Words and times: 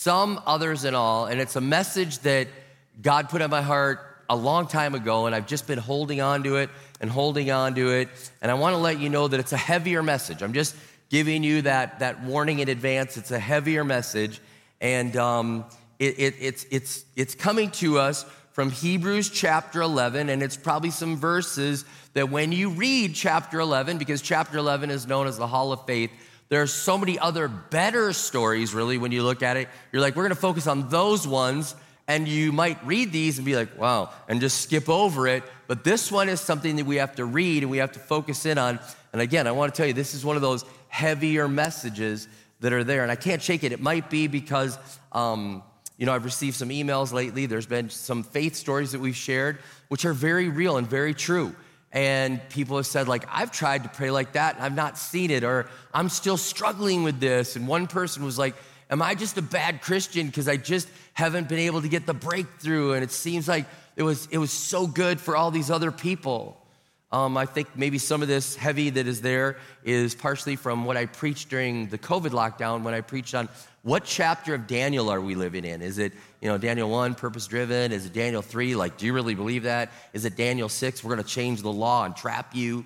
some, 0.00 0.40
others, 0.46 0.84
and 0.84 0.96
all. 0.96 1.26
And 1.26 1.42
it's 1.42 1.56
a 1.56 1.60
message 1.60 2.20
that 2.20 2.48
God 3.02 3.28
put 3.28 3.42
on 3.42 3.50
my 3.50 3.60
heart 3.60 4.00
a 4.30 4.34
long 4.36 4.66
time 4.66 4.94
ago, 4.94 5.26
and 5.26 5.34
I've 5.34 5.46
just 5.46 5.66
been 5.66 5.76
holding 5.76 6.22
on 6.22 6.42
to 6.44 6.56
it 6.56 6.70
and 7.02 7.10
holding 7.10 7.50
on 7.50 7.74
to 7.74 7.90
it. 7.90 8.08
And 8.40 8.50
I 8.50 8.54
want 8.54 8.72
to 8.72 8.78
let 8.78 8.98
you 8.98 9.10
know 9.10 9.28
that 9.28 9.38
it's 9.38 9.52
a 9.52 9.58
heavier 9.58 10.02
message. 10.02 10.42
I'm 10.42 10.54
just 10.54 10.74
giving 11.10 11.44
you 11.44 11.60
that, 11.62 11.98
that 11.98 12.22
warning 12.22 12.60
in 12.60 12.70
advance. 12.70 13.18
It's 13.18 13.30
a 13.30 13.38
heavier 13.38 13.84
message, 13.84 14.40
and 14.80 15.14
um, 15.18 15.66
it, 15.98 16.18
it, 16.18 16.34
it's, 16.40 16.64
it's, 16.70 17.04
it's 17.14 17.34
coming 17.34 17.70
to 17.72 17.98
us 17.98 18.24
from 18.52 18.70
Hebrews 18.70 19.28
chapter 19.28 19.82
11, 19.82 20.30
and 20.30 20.42
it's 20.42 20.56
probably 20.56 20.90
some 20.90 21.18
verses 21.18 21.84
that 22.14 22.30
when 22.30 22.52
you 22.52 22.70
read 22.70 23.14
chapter 23.14 23.60
11, 23.60 23.98
because 23.98 24.22
chapter 24.22 24.56
11 24.56 24.90
is 24.90 25.06
known 25.06 25.26
as 25.26 25.36
the 25.36 25.46
Hall 25.46 25.72
of 25.72 25.84
Faith, 25.84 26.10
there 26.50 26.60
are 26.60 26.66
so 26.66 26.98
many 26.98 27.18
other 27.18 27.48
better 27.48 28.12
stories, 28.12 28.74
really, 28.74 28.98
when 28.98 29.12
you 29.12 29.22
look 29.22 29.42
at 29.42 29.56
it. 29.56 29.68
You're 29.92 30.02
like, 30.02 30.16
we're 30.16 30.24
going 30.24 30.34
to 30.34 30.40
focus 30.40 30.66
on 30.66 30.88
those 30.88 31.26
ones. 31.26 31.74
And 32.08 32.26
you 32.26 32.50
might 32.50 32.84
read 32.84 33.12
these 33.12 33.38
and 33.38 33.46
be 33.46 33.54
like, 33.54 33.78
wow, 33.78 34.10
and 34.28 34.40
just 34.40 34.60
skip 34.62 34.88
over 34.88 35.28
it. 35.28 35.44
But 35.68 35.84
this 35.84 36.10
one 36.10 36.28
is 36.28 36.40
something 36.40 36.74
that 36.76 36.84
we 36.86 36.96
have 36.96 37.14
to 37.16 37.24
read 37.24 37.62
and 37.62 37.70
we 37.70 37.78
have 37.78 37.92
to 37.92 38.00
focus 38.00 38.46
in 38.46 38.58
on. 38.58 38.80
And 39.12 39.22
again, 39.22 39.46
I 39.46 39.52
want 39.52 39.72
to 39.72 39.76
tell 39.76 39.86
you, 39.86 39.92
this 39.92 40.12
is 40.12 40.24
one 40.24 40.34
of 40.34 40.42
those 40.42 40.64
heavier 40.88 41.46
messages 41.46 42.26
that 42.58 42.72
are 42.72 42.82
there. 42.82 43.04
And 43.04 43.12
I 43.12 43.16
can't 43.16 43.40
shake 43.40 43.62
it. 43.62 43.70
It 43.70 43.80
might 43.80 44.10
be 44.10 44.26
because, 44.26 44.76
um, 45.12 45.62
you 45.98 46.06
know, 46.06 46.12
I've 46.12 46.24
received 46.24 46.56
some 46.56 46.70
emails 46.70 47.12
lately. 47.12 47.46
There's 47.46 47.66
been 47.66 47.90
some 47.90 48.24
faith 48.24 48.56
stories 48.56 48.90
that 48.90 49.00
we've 49.00 49.14
shared, 49.14 49.58
which 49.86 50.04
are 50.04 50.12
very 50.12 50.48
real 50.48 50.78
and 50.78 50.86
very 50.88 51.14
true. 51.14 51.54
And 51.92 52.40
people 52.50 52.76
have 52.76 52.86
said, 52.86 53.08
like, 53.08 53.24
I've 53.28 53.50
tried 53.50 53.82
to 53.82 53.88
pray 53.88 54.10
like 54.10 54.32
that 54.32 54.54
and 54.54 54.64
I've 54.64 54.74
not 54.74 54.96
seen 54.96 55.30
it, 55.30 55.42
or 55.42 55.68
I'm 55.92 56.08
still 56.08 56.36
struggling 56.36 57.02
with 57.02 57.18
this. 57.18 57.56
And 57.56 57.66
one 57.66 57.88
person 57.88 58.24
was 58.24 58.38
like, 58.38 58.54
Am 58.90 59.00
I 59.00 59.14
just 59.14 59.38
a 59.38 59.42
bad 59.42 59.82
Christian 59.82 60.26
because 60.26 60.48
I 60.48 60.56
just 60.56 60.88
haven't 61.14 61.48
been 61.48 61.60
able 61.60 61.80
to 61.80 61.88
get 61.88 62.06
the 62.06 62.14
breakthrough? 62.14 62.94
And 62.94 63.04
it 63.04 63.12
seems 63.12 63.46
like 63.46 63.66
it 63.94 64.02
was, 64.02 64.26
it 64.32 64.38
was 64.38 64.50
so 64.50 64.86
good 64.86 65.20
for 65.20 65.36
all 65.36 65.52
these 65.52 65.70
other 65.70 65.92
people. 65.92 66.56
Um, 67.12 67.36
I 67.36 67.46
think 67.46 67.68
maybe 67.76 67.98
some 67.98 68.20
of 68.20 68.28
this 68.28 68.56
heavy 68.56 68.90
that 68.90 69.06
is 69.06 69.20
there 69.20 69.58
is 69.84 70.14
partially 70.14 70.56
from 70.56 70.84
what 70.84 70.96
I 70.96 71.06
preached 71.06 71.50
during 71.50 71.88
the 71.88 71.98
COVID 71.98 72.30
lockdown 72.30 72.82
when 72.82 72.94
I 72.94 73.00
preached 73.00 73.34
on 73.34 73.48
what 73.82 74.04
chapter 74.04 74.54
of 74.54 74.66
Daniel 74.66 75.08
are 75.08 75.20
we 75.20 75.34
living 75.34 75.64
in? 75.64 75.80
Is 75.80 75.98
it, 75.98 76.12
you 76.40 76.48
know, 76.48 76.58
Daniel 76.58 76.90
1, 76.90 77.14
purpose 77.14 77.46
driven? 77.46 77.92
Is 77.92 78.04
it 78.04 78.12
Daniel 78.12 78.42
3? 78.42 78.74
Like, 78.74 78.98
do 78.98 79.06
you 79.06 79.14
really 79.14 79.34
believe 79.34 79.62
that? 79.62 79.90
Is 80.12 80.26
it 80.26 80.36
Daniel 80.36 80.68
6? 80.68 81.02
We're 81.02 81.14
going 81.14 81.24
to 81.24 81.30
change 81.30 81.62
the 81.62 81.72
law 81.72 82.04
and 82.04 82.14
trap 82.14 82.54
you. 82.54 82.84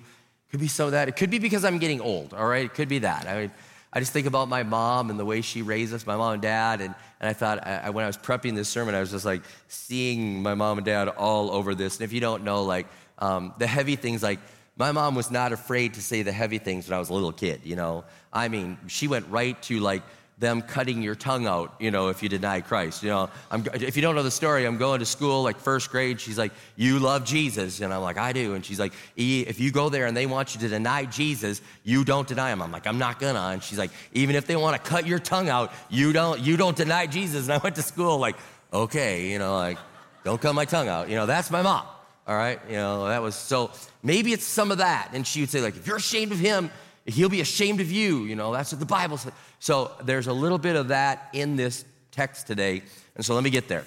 Could 0.51 0.61
be 0.61 0.69
of 0.79 0.91
that. 0.91 1.09
It 1.09 1.17
could 1.17 1.29
be 1.29 1.39
because 1.39 1.65
I'm 1.65 1.79
getting 1.79 1.99
old, 1.99 2.33
all 2.33 2.47
right? 2.47 2.63
It 2.63 2.73
could 2.73 2.87
be 2.87 2.99
that. 2.99 3.27
I 3.27 3.41
mean, 3.41 3.51
I 3.91 3.99
just 3.99 4.13
think 4.13 4.25
about 4.25 4.47
my 4.47 4.63
mom 4.63 5.09
and 5.09 5.19
the 5.19 5.25
way 5.25 5.41
she 5.41 5.61
raised 5.61 5.93
us, 5.93 6.05
my 6.05 6.15
mom 6.15 6.33
and 6.33 6.41
dad. 6.41 6.79
And, 6.79 6.95
and 7.19 7.29
I 7.29 7.33
thought, 7.33 7.65
I, 7.67 7.89
when 7.89 8.05
I 8.05 8.07
was 8.07 8.17
prepping 8.17 8.55
this 8.55 8.69
sermon, 8.69 8.95
I 8.95 9.01
was 9.01 9.11
just 9.11 9.25
like 9.25 9.41
seeing 9.67 10.41
my 10.41 10.53
mom 10.53 10.77
and 10.77 10.85
dad 10.85 11.09
all 11.09 11.51
over 11.51 11.75
this. 11.75 11.97
And 11.97 12.05
if 12.05 12.13
you 12.13 12.21
don't 12.21 12.43
know, 12.43 12.63
like, 12.63 12.87
um, 13.19 13.53
the 13.57 13.67
heavy 13.67 13.97
things, 13.97 14.23
like, 14.23 14.39
my 14.77 14.91
mom 14.91 15.15
was 15.15 15.31
not 15.31 15.53
afraid 15.53 15.93
to 15.93 16.01
say 16.01 16.21
the 16.21 16.33
heavy 16.33 16.57
things 16.57 16.87
when 16.87 16.95
I 16.95 16.99
was 16.99 17.09
a 17.09 17.13
little 17.13 17.31
kid, 17.31 17.61
you 17.63 17.75
know? 17.75 18.03
I 18.31 18.49
mean, 18.49 18.77
she 18.87 19.07
went 19.07 19.27
right 19.29 19.61
to 19.63 19.79
like 19.79 20.03
them 20.37 20.61
cutting 20.61 21.01
your 21.01 21.15
tongue 21.15 21.47
out, 21.47 21.75
you 21.79 21.91
know, 21.91 22.09
if 22.09 22.21
you 22.21 22.27
deny 22.27 22.59
Christ. 22.59 23.03
You 23.03 23.09
know, 23.09 23.29
I'm, 23.49 23.65
if 23.73 23.95
you 23.95 24.01
don't 24.01 24.15
know 24.15 24.23
the 24.23 24.31
story, 24.31 24.65
I'm 24.65 24.77
going 24.77 24.99
to 24.99 25.05
school 25.05 25.43
like 25.43 25.57
first 25.57 25.91
grade. 25.91 26.19
She's 26.19 26.37
like, 26.37 26.51
"You 26.75 26.99
love 26.99 27.23
Jesus," 27.23 27.79
and 27.79 27.93
I'm 27.93 28.01
like, 28.01 28.17
"I 28.17 28.33
do." 28.33 28.53
And 28.53 28.65
she's 28.65 28.79
like, 28.79 28.91
"If 29.15 29.59
you 29.61 29.71
go 29.71 29.87
there 29.87 30.07
and 30.07 30.15
they 30.15 30.25
want 30.25 30.53
you 30.53 30.61
to 30.61 30.67
deny 30.67 31.05
Jesus, 31.05 31.61
you 31.83 32.03
don't 32.03 32.27
deny 32.27 32.51
him." 32.51 32.61
I'm 32.61 32.71
like, 32.71 32.85
"I'm 32.85 32.97
not 32.97 33.19
gonna." 33.19 33.39
And 33.39 33.63
she's 33.63 33.77
like, 33.77 33.91
"Even 34.11 34.35
if 34.35 34.45
they 34.45 34.57
want 34.57 34.81
to 34.81 34.89
cut 34.89 35.07
your 35.07 35.19
tongue 35.19 35.47
out, 35.47 35.71
you 35.89 36.11
don't, 36.11 36.41
you 36.41 36.57
don't 36.57 36.75
deny 36.75 37.07
Jesus." 37.07 37.45
And 37.45 37.53
I 37.53 37.57
went 37.57 37.75
to 37.77 37.83
school 37.83 38.17
like, 38.17 38.35
"Okay, 38.73 39.31
you 39.31 39.39
know, 39.39 39.55
like, 39.55 39.77
don't 40.25 40.41
cut 40.41 40.53
my 40.53 40.65
tongue 40.65 40.89
out." 40.89 41.07
You 41.09 41.15
know, 41.15 41.25
that's 41.25 41.49
my 41.49 41.61
mom. 41.61 41.85
All 42.27 42.35
right, 42.35 42.59
you 42.67 42.75
know, 42.75 43.07
that 43.07 43.21
was 43.21 43.35
so. 43.35 43.71
Maybe 44.03 44.33
it's 44.33 44.45
some 44.45 44.71
of 44.71 44.79
that. 44.79 45.11
And 45.13 45.25
she 45.25 45.39
would 45.41 45.49
say 45.49 45.61
like, 45.61 45.77
"If 45.77 45.87
you're 45.87 45.97
ashamed 45.97 46.33
of 46.33 46.39
him." 46.39 46.71
He'll 47.05 47.29
be 47.29 47.41
ashamed 47.41 47.81
of 47.81 47.91
you. 47.91 48.23
You 48.23 48.35
know, 48.35 48.51
that's 48.51 48.71
what 48.71 48.79
the 48.79 48.85
Bible 48.85 49.17
says. 49.17 49.31
So 49.59 49.91
there's 50.03 50.27
a 50.27 50.33
little 50.33 50.57
bit 50.57 50.75
of 50.75 50.87
that 50.87 51.29
in 51.33 51.55
this 51.55 51.85
text 52.11 52.47
today. 52.47 52.81
And 53.15 53.23
so 53.23 53.35
let 53.35 53.43
me 53.43 53.49
get 53.49 53.67
there. 53.67 53.85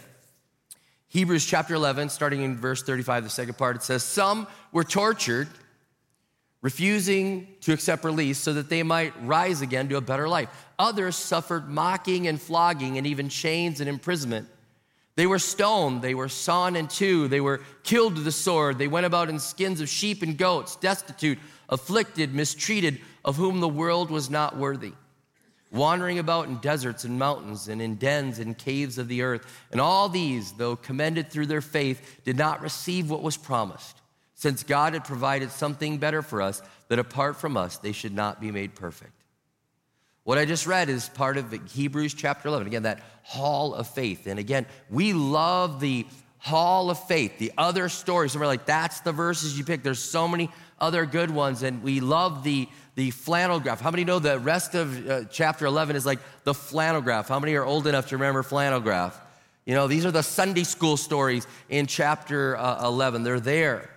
Hebrews 1.08 1.46
chapter 1.46 1.74
11, 1.74 2.10
starting 2.10 2.42
in 2.42 2.56
verse 2.56 2.82
35, 2.82 3.24
the 3.24 3.30
second 3.30 3.56
part, 3.56 3.76
it 3.76 3.82
says, 3.82 4.04
Some 4.04 4.46
were 4.72 4.84
tortured, 4.84 5.48
refusing 6.60 7.48
to 7.62 7.72
accept 7.72 8.04
release 8.04 8.38
so 8.38 8.52
that 8.52 8.68
they 8.68 8.82
might 8.82 9.14
rise 9.24 9.62
again 9.62 9.88
to 9.88 9.96
a 9.96 10.00
better 10.02 10.28
life. 10.28 10.50
Others 10.78 11.16
suffered 11.16 11.68
mocking 11.68 12.28
and 12.28 12.40
flogging 12.40 12.98
and 12.98 13.06
even 13.06 13.30
chains 13.30 13.80
and 13.80 13.88
imprisonment. 13.88 14.48
They 15.16 15.26
were 15.26 15.40
stoned, 15.40 16.02
they 16.02 16.14
were 16.14 16.28
sawn 16.28 16.76
in 16.76 16.86
two, 16.86 17.26
they 17.26 17.40
were 17.40 17.62
killed 17.82 18.14
with 18.14 18.24
the 18.24 18.30
sword, 18.30 18.78
they 18.78 18.86
went 18.86 19.06
about 19.06 19.28
in 19.28 19.40
skins 19.40 19.80
of 19.80 19.88
sheep 19.88 20.22
and 20.22 20.38
goats, 20.38 20.76
destitute, 20.76 21.38
afflicted, 21.68 22.34
mistreated, 22.34 23.00
of 23.28 23.36
whom 23.36 23.60
the 23.60 23.68
world 23.68 24.10
was 24.10 24.30
not 24.30 24.56
worthy, 24.56 24.94
wandering 25.70 26.18
about 26.18 26.48
in 26.48 26.56
deserts 26.60 27.04
and 27.04 27.18
mountains 27.18 27.68
and 27.68 27.82
in 27.82 27.96
dens 27.96 28.38
and 28.38 28.56
caves 28.56 28.96
of 28.96 29.06
the 29.06 29.20
earth. 29.20 29.46
And 29.70 29.82
all 29.82 30.08
these, 30.08 30.52
though 30.52 30.76
commended 30.76 31.28
through 31.28 31.44
their 31.44 31.60
faith, 31.60 32.22
did 32.24 32.38
not 32.38 32.62
receive 32.62 33.10
what 33.10 33.22
was 33.22 33.36
promised, 33.36 34.00
since 34.34 34.62
God 34.62 34.94
had 34.94 35.04
provided 35.04 35.50
something 35.50 35.98
better 35.98 36.22
for 36.22 36.40
us, 36.40 36.62
that 36.88 36.98
apart 36.98 37.36
from 37.36 37.58
us, 37.58 37.76
they 37.76 37.92
should 37.92 38.14
not 38.14 38.40
be 38.40 38.50
made 38.50 38.74
perfect. 38.74 39.12
What 40.24 40.38
I 40.38 40.46
just 40.46 40.66
read 40.66 40.88
is 40.88 41.10
part 41.10 41.36
of 41.36 41.52
Hebrews 41.52 42.14
chapter 42.14 42.48
11. 42.48 42.66
Again, 42.66 42.84
that 42.84 43.02
hall 43.24 43.74
of 43.74 43.88
faith. 43.88 44.26
And 44.26 44.38
again, 44.38 44.64
we 44.88 45.12
love 45.12 45.80
the 45.80 46.06
hall 46.38 46.90
of 46.90 47.04
faith, 47.06 47.38
the 47.38 47.52
other 47.58 47.88
stories. 47.88 48.34
And 48.34 48.40
we're 48.40 48.46
like, 48.46 48.66
that's 48.66 49.00
the 49.00 49.12
verses 49.12 49.58
you 49.58 49.64
pick. 49.64 49.82
There's 49.82 49.98
so 49.98 50.28
many 50.28 50.50
other 50.80 51.06
good 51.06 51.30
ones. 51.30 51.62
And 51.62 51.82
we 51.82 52.00
love 52.00 52.44
the, 52.44 52.68
the 52.94 53.10
flannel 53.10 53.60
graph. 53.60 53.80
How 53.80 53.90
many 53.90 54.04
know 54.04 54.18
the 54.18 54.38
rest 54.38 54.74
of 54.74 55.08
uh, 55.08 55.24
chapter 55.24 55.66
11 55.66 55.96
is 55.96 56.06
like 56.06 56.20
the 56.44 56.54
flannel 56.54 57.00
graph? 57.00 57.28
How 57.28 57.40
many 57.40 57.54
are 57.54 57.64
old 57.64 57.86
enough 57.86 58.08
to 58.08 58.16
remember 58.16 58.42
flannel 58.42 58.80
graph? 58.80 59.20
You 59.66 59.74
know, 59.74 59.86
these 59.86 60.06
are 60.06 60.10
the 60.10 60.22
Sunday 60.22 60.64
school 60.64 60.96
stories 60.96 61.46
in 61.68 61.86
chapter 61.86 62.56
uh, 62.56 62.86
11. 62.86 63.22
They're 63.22 63.40
there. 63.40 63.90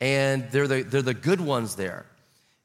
And 0.00 0.50
they're 0.50 0.66
the, 0.66 0.82
they're 0.82 1.02
the 1.02 1.14
good 1.14 1.40
ones 1.40 1.76
there. 1.76 2.06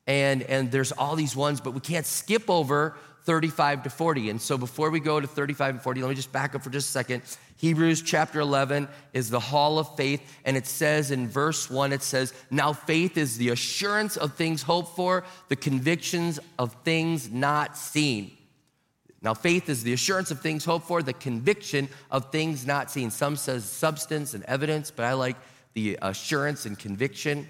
And, 0.07 0.41
and 0.43 0.71
there's 0.71 0.93
all 0.93 1.15
these 1.15 1.35
ones, 1.35 1.59
but 1.59 1.71
we 1.71 1.81
can't 1.81 2.05
skip 2.05 2.49
over 2.49 2.95
35 3.27 3.83
to 3.83 3.89
40. 3.89 4.29
And 4.29 4.41
so 4.41 4.57
before 4.57 4.89
we 4.89 5.01
go 5.01 5.19
to 5.19 5.27
35 5.27 5.75
and 5.75 5.83
40, 5.83 6.01
let 6.01 6.07
me 6.07 6.15
just 6.15 6.31
back 6.31 6.55
up 6.55 6.63
for 6.63 6.69
just 6.69 6.87
a 6.87 6.91
second. 6.91 7.23
Hebrews 7.57 8.01
chapter 8.01 8.39
11 8.39 8.87
is 9.11 9.29
the 9.29 9.39
hall 9.39 9.79
of 9.79 9.97
faith, 9.97 10.21
and 10.45 10.55
it 10.55 10.65
says 10.65 11.11
in 11.11 11.27
verse 11.27 11.69
1, 11.69 11.91
it 11.91 12.01
says, 12.01 12.33
Now 12.49 12.71
faith 12.71 13.17
is 13.17 13.37
the 13.37 13.49
assurance 13.49 14.15
of 14.15 14.35
things 14.35 14.61
hoped 14.61 14.95
for, 14.95 15.25
the 15.49 15.57
convictions 15.57 16.39
of 16.57 16.73
things 16.85 17.29
not 17.29 17.75
seen. 17.75 18.31
Now, 19.21 19.33
faith 19.33 19.67
is 19.67 19.83
the 19.83 19.93
assurance 19.93 20.31
of 20.31 20.39
things 20.39 20.63
hoped 20.63 20.87
for, 20.87 21.03
the 21.03 21.11
conviction 21.11 21.89
of 22.11 22.31
things 22.31 22.65
not 22.65 22.89
seen. 22.89 23.09
Some 23.09 23.35
says 23.35 23.65
substance 23.65 24.35
and 24.35 24.43
evidence, 24.45 24.89
but 24.89 25.05
I 25.05 25.13
like 25.13 25.35
the 25.73 25.97
assurance 26.01 26.65
and 26.65 26.79
conviction. 26.79 27.49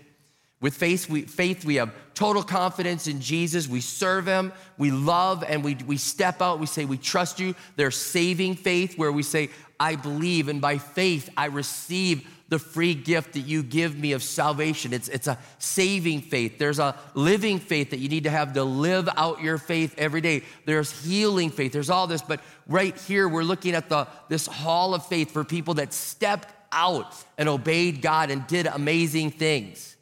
With 0.60 0.74
faith 0.74 1.08
we, 1.08 1.22
faith, 1.22 1.66
we 1.66 1.76
have 1.76 1.94
total 2.16 2.42
confidence 2.42 3.08
in 3.08 3.22
Jesus. 3.22 3.68
We 3.68 3.82
serve 3.82 4.26
him. 4.26 4.52
We 4.78 4.90
love 4.90 5.44
and 5.48 5.64
we, 5.64 5.76
we 5.86 5.98
step 5.98 6.42
out. 6.42 6.60
We 6.60 6.66
say, 6.66 6.86
We 6.86 6.98
trust 6.98 7.40
you. 7.40 7.54
There's 7.76 7.96
saving 7.96 8.56
faith 8.56 8.98
where 8.98 9.12
we 9.12 9.24
say, 9.24 9.50
I 9.80 9.96
believe, 9.96 10.48
and 10.48 10.60
by 10.60 10.80
faith, 10.80 11.30
I 11.38 11.46
receive 11.46 12.28
the 12.50 12.58
free 12.58 12.96
gift 12.96 13.34
that 13.34 13.42
you 13.42 13.62
give 13.62 13.96
me 13.98 14.14
of 14.14 14.24
salvation. 14.24 14.94
It's, 14.94 15.10
it's 15.10 15.28
a 15.28 15.38
saving 15.60 16.22
faith. 16.22 16.58
There's 16.58 16.80
a 16.80 16.96
living 17.14 17.60
faith 17.60 17.90
that 17.90 18.00
you 18.00 18.08
need 18.08 18.24
to 18.24 18.30
have 18.30 18.54
to 18.54 18.64
live 18.64 19.10
out 19.18 19.44
your 19.44 19.58
faith 19.58 19.94
every 19.98 20.22
day. 20.22 20.44
There's 20.66 21.04
healing 21.04 21.50
faith. 21.50 21.74
There's 21.74 21.90
all 21.90 22.08
this. 22.08 22.22
But 22.22 22.40
right 22.66 22.98
here, 23.02 23.28
we're 23.28 23.44
looking 23.44 23.76
at 23.76 23.90
the, 23.90 24.08
this 24.30 24.48
hall 24.48 24.96
of 24.96 25.06
faith 25.06 25.32
for 25.32 25.44
people 25.44 25.76
that 25.76 25.94
stepped 25.94 26.54
out 26.72 27.14
and 27.38 27.50
obeyed 27.50 28.02
God 28.02 28.32
and 28.32 28.48
did 28.48 28.66
amazing 28.66 29.32
things. 29.32 29.97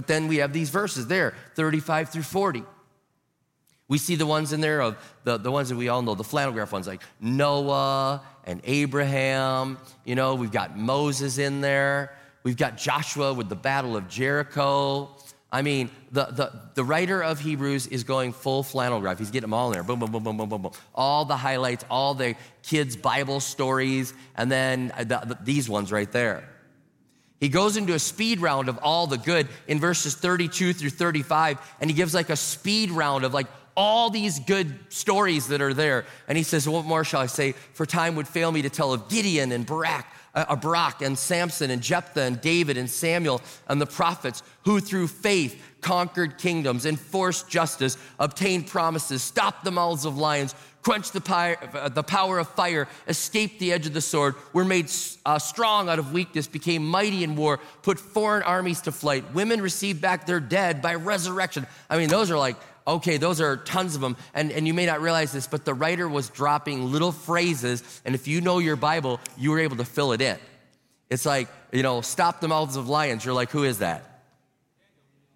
But 0.00 0.06
then 0.06 0.28
we 0.28 0.38
have 0.38 0.54
these 0.54 0.70
verses 0.70 1.08
there 1.08 1.34
35 1.56 2.08
through 2.08 2.22
40. 2.22 2.64
We 3.86 3.98
see 3.98 4.16
the 4.16 4.24
ones 4.24 4.54
in 4.54 4.62
there 4.62 4.80
of 4.80 4.96
the, 5.24 5.36
the 5.36 5.50
ones 5.50 5.68
that 5.68 5.76
we 5.76 5.90
all 5.90 6.00
know, 6.00 6.14
the 6.14 6.24
flannel 6.24 6.54
graph 6.54 6.72
ones 6.72 6.86
like 6.86 7.02
Noah 7.20 8.22
and 8.44 8.62
Abraham. 8.64 9.76
You 10.06 10.14
know, 10.14 10.36
we've 10.36 10.50
got 10.50 10.74
Moses 10.74 11.36
in 11.36 11.60
there. 11.60 12.16
We've 12.44 12.56
got 12.56 12.78
Joshua 12.78 13.34
with 13.34 13.50
the 13.50 13.56
Battle 13.56 13.94
of 13.94 14.08
Jericho. 14.08 15.10
I 15.52 15.60
mean, 15.60 15.90
the, 16.12 16.24
the, 16.24 16.52
the 16.76 16.82
writer 16.82 17.22
of 17.22 17.38
Hebrews 17.38 17.86
is 17.88 18.02
going 18.02 18.32
full 18.32 18.62
flannel 18.62 19.00
graph. 19.00 19.18
He's 19.18 19.30
getting 19.30 19.50
them 19.50 19.52
all 19.52 19.66
in 19.66 19.74
there. 19.74 19.82
Boom, 19.82 19.98
boom, 19.98 20.12
boom, 20.12 20.24
boom, 20.24 20.38
boom, 20.38 20.48
boom, 20.48 20.62
boom. 20.62 20.72
All 20.94 21.26
the 21.26 21.36
highlights, 21.36 21.84
all 21.90 22.14
the 22.14 22.36
kids' 22.62 22.96
Bible 22.96 23.40
stories, 23.40 24.14
and 24.34 24.50
then 24.50 24.94
uh, 24.96 25.04
the, 25.04 25.18
the, 25.26 25.38
these 25.44 25.68
ones 25.68 25.92
right 25.92 26.10
there. 26.10 26.48
He 27.40 27.48
goes 27.48 27.76
into 27.76 27.94
a 27.94 27.98
speed 27.98 28.40
round 28.40 28.68
of 28.68 28.78
all 28.78 29.06
the 29.06 29.18
good 29.18 29.48
in 29.66 29.80
verses 29.80 30.14
32 30.14 30.74
through 30.74 30.90
35, 30.90 31.58
and 31.80 31.90
he 31.90 31.96
gives 31.96 32.14
like 32.14 32.30
a 32.30 32.36
speed 32.36 32.90
round 32.90 33.24
of 33.24 33.34
like 33.34 33.46
all 33.76 34.10
these 34.10 34.38
good 34.40 34.78
stories 34.90 35.48
that 35.48 35.62
are 35.62 35.72
there. 35.72 36.04
And 36.28 36.36
he 36.36 36.44
says, 36.44 36.68
What 36.68 36.84
more 36.84 37.02
shall 37.02 37.22
I 37.22 37.26
say? 37.26 37.52
For 37.72 37.86
time 37.86 38.14
would 38.16 38.28
fail 38.28 38.52
me 38.52 38.62
to 38.62 38.70
tell 38.70 38.92
of 38.92 39.08
Gideon 39.08 39.52
and 39.52 39.64
Barak 39.64 40.06
uh, 40.34 40.56
Barak 40.56 41.02
and 41.02 41.18
Samson 41.18 41.70
and 41.70 41.82
Jephthah 41.82 42.22
and 42.22 42.40
David 42.40 42.76
and 42.76 42.88
Samuel 42.88 43.40
and 43.68 43.80
the 43.80 43.86
prophets 43.86 44.42
who 44.64 44.80
through 44.80 45.08
faith 45.08 45.60
conquered 45.80 46.38
kingdoms, 46.38 46.86
enforced 46.86 47.48
justice, 47.48 47.96
obtained 48.18 48.66
promises, 48.66 49.22
stopped 49.22 49.64
the 49.64 49.70
mouths 49.70 50.04
of 50.04 50.18
lions, 50.18 50.54
quenched 50.82 51.12
the, 51.12 51.20
pi- 51.20 51.54
uh, 51.54 51.88
the 51.88 52.02
power 52.02 52.38
of 52.38 52.48
fire, 52.48 52.88
escaped 53.06 53.58
the 53.58 53.72
edge 53.72 53.86
of 53.86 53.92
the 53.92 54.00
sword, 54.00 54.34
were 54.52 54.64
made 54.64 54.90
uh, 55.26 55.38
strong 55.38 55.88
out 55.88 55.98
of 55.98 56.12
weakness, 56.12 56.46
became 56.46 56.86
mighty 56.86 57.24
in 57.24 57.36
war, 57.36 57.60
put 57.82 57.98
foreign 57.98 58.42
armies 58.42 58.80
to 58.82 58.92
flight. 58.92 59.34
Women 59.34 59.60
received 59.60 60.00
back 60.00 60.26
their 60.26 60.40
dead 60.40 60.80
by 60.80 60.94
resurrection. 60.94 61.66
I 61.88 61.98
mean, 61.98 62.08
those 62.08 62.30
are 62.30 62.38
like 62.38 62.56
Okay, 62.86 63.18
those 63.18 63.40
are 63.40 63.56
tons 63.58 63.94
of 63.94 64.00
them. 64.00 64.16
And, 64.34 64.50
and 64.50 64.66
you 64.66 64.74
may 64.74 64.86
not 64.86 65.00
realize 65.00 65.32
this, 65.32 65.46
but 65.46 65.64
the 65.64 65.74
writer 65.74 66.08
was 66.08 66.28
dropping 66.28 66.90
little 66.90 67.12
phrases. 67.12 67.82
And 68.04 68.14
if 68.14 68.26
you 68.26 68.40
know 68.40 68.58
your 68.58 68.74
Bible, 68.74 69.20
you 69.36 69.50
were 69.50 69.60
able 69.60 69.76
to 69.76 69.84
fill 69.84 70.12
it 70.12 70.20
in. 70.20 70.38
It's 71.08 71.26
like, 71.26 71.48
you 71.72 71.82
know, 71.82 72.00
stop 72.00 72.40
the 72.40 72.48
mouths 72.48 72.76
of 72.76 72.88
lions. 72.88 73.24
You're 73.24 73.34
like, 73.34 73.50
who 73.50 73.64
is 73.64 73.78
that? 73.78 74.22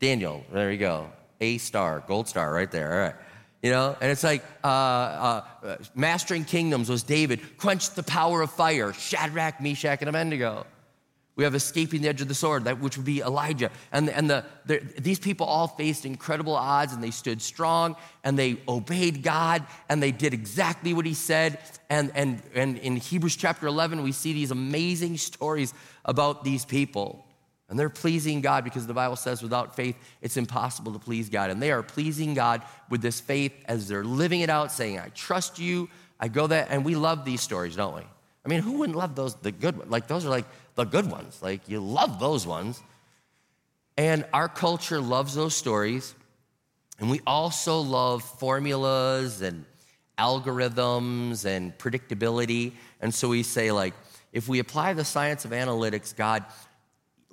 Daniel. 0.00 0.44
There 0.52 0.72
you 0.72 0.78
go. 0.78 1.10
A 1.40 1.58
star, 1.58 2.02
gold 2.06 2.28
star 2.28 2.52
right 2.52 2.70
there. 2.70 2.92
All 2.92 3.00
right. 3.00 3.14
You 3.64 3.70
know, 3.70 3.96
and 3.98 4.10
it's 4.12 4.22
like 4.22 4.44
uh, 4.62 4.66
uh, 4.66 5.76
mastering 5.94 6.44
kingdoms 6.44 6.90
was 6.90 7.02
David, 7.02 7.40
quenched 7.56 7.96
the 7.96 8.02
power 8.02 8.42
of 8.42 8.50
fire, 8.50 8.92
Shadrach, 8.92 9.58
Meshach, 9.58 10.00
and 10.02 10.08
Abednego. 10.10 10.66
We 11.34 11.44
have 11.44 11.54
escaping 11.54 12.02
the 12.02 12.08
edge 12.08 12.20
of 12.20 12.28
the 12.28 12.34
sword, 12.34 12.64
that 12.64 12.78
which 12.78 12.98
would 12.98 13.06
be 13.06 13.22
Elijah. 13.22 13.70
And, 13.90 14.10
and 14.10 14.28
the, 14.28 14.44
the, 14.66 14.82
these 14.98 15.18
people 15.18 15.46
all 15.46 15.66
faced 15.66 16.04
incredible 16.04 16.54
odds 16.54 16.92
and 16.92 17.02
they 17.02 17.10
stood 17.10 17.40
strong 17.40 17.96
and 18.22 18.38
they 18.38 18.58
obeyed 18.68 19.22
God 19.22 19.64
and 19.88 20.02
they 20.02 20.12
did 20.12 20.34
exactly 20.34 20.92
what 20.92 21.06
he 21.06 21.14
said. 21.14 21.58
And, 21.88 22.12
and, 22.14 22.42
and 22.54 22.76
in 22.76 22.96
Hebrews 22.96 23.34
chapter 23.34 23.66
11, 23.66 24.02
we 24.02 24.12
see 24.12 24.34
these 24.34 24.50
amazing 24.50 25.16
stories 25.16 25.72
about 26.04 26.44
these 26.44 26.66
people. 26.66 27.23
And 27.74 27.80
they're 27.80 27.90
pleasing 27.90 28.40
God 28.40 28.62
because 28.62 28.86
the 28.86 28.94
Bible 28.94 29.16
says 29.16 29.42
without 29.42 29.74
faith, 29.74 29.96
it's 30.22 30.36
impossible 30.36 30.92
to 30.92 31.00
please 31.00 31.28
God. 31.28 31.50
And 31.50 31.60
they 31.60 31.72
are 31.72 31.82
pleasing 31.82 32.32
God 32.32 32.62
with 32.88 33.02
this 33.02 33.18
faith 33.18 33.52
as 33.64 33.88
they're 33.88 34.04
living 34.04 34.42
it 34.42 34.48
out, 34.48 34.70
saying, 34.70 35.00
I 35.00 35.08
trust 35.08 35.58
you. 35.58 35.88
I 36.20 36.28
go 36.28 36.46
there. 36.46 36.68
And 36.70 36.84
we 36.84 36.94
love 36.94 37.24
these 37.24 37.40
stories, 37.40 37.74
don't 37.74 37.96
we? 37.96 38.02
I 38.44 38.48
mean, 38.48 38.60
who 38.60 38.78
wouldn't 38.78 38.96
love 38.96 39.16
those, 39.16 39.34
the 39.34 39.50
good 39.50 39.76
ones? 39.76 39.90
Like, 39.90 40.06
those 40.06 40.24
are 40.24 40.28
like 40.28 40.44
the 40.76 40.84
good 40.84 41.10
ones. 41.10 41.40
Like, 41.42 41.68
you 41.68 41.80
love 41.80 42.20
those 42.20 42.46
ones. 42.46 42.80
And 43.96 44.24
our 44.32 44.48
culture 44.48 45.00
loves 45.00 45.34
those 45.34 45.56
stories. 45.56 46.14
And 47.00 47.10
we 47.10 47.22
also 47.26 47.80
love 47.80 48.22
formulas 48.22 49.42
and 49.42 49.64
algorithms 50.16 51.44
and 51.44 51.76
predictability. 51.76 52.74
And 53.00 53.12
so 53.12 53.30
we 53.30 53.42
say, 53.42 53.72
like, 53.72 53.94
if 54.32 54.48
we 54.48 54.60
apply 54.60 54.92
the 54.92 55.04
science 55.04 55.44
of 55.44 55.50
analytics, 55.50 56.14
God, 56.14 56.44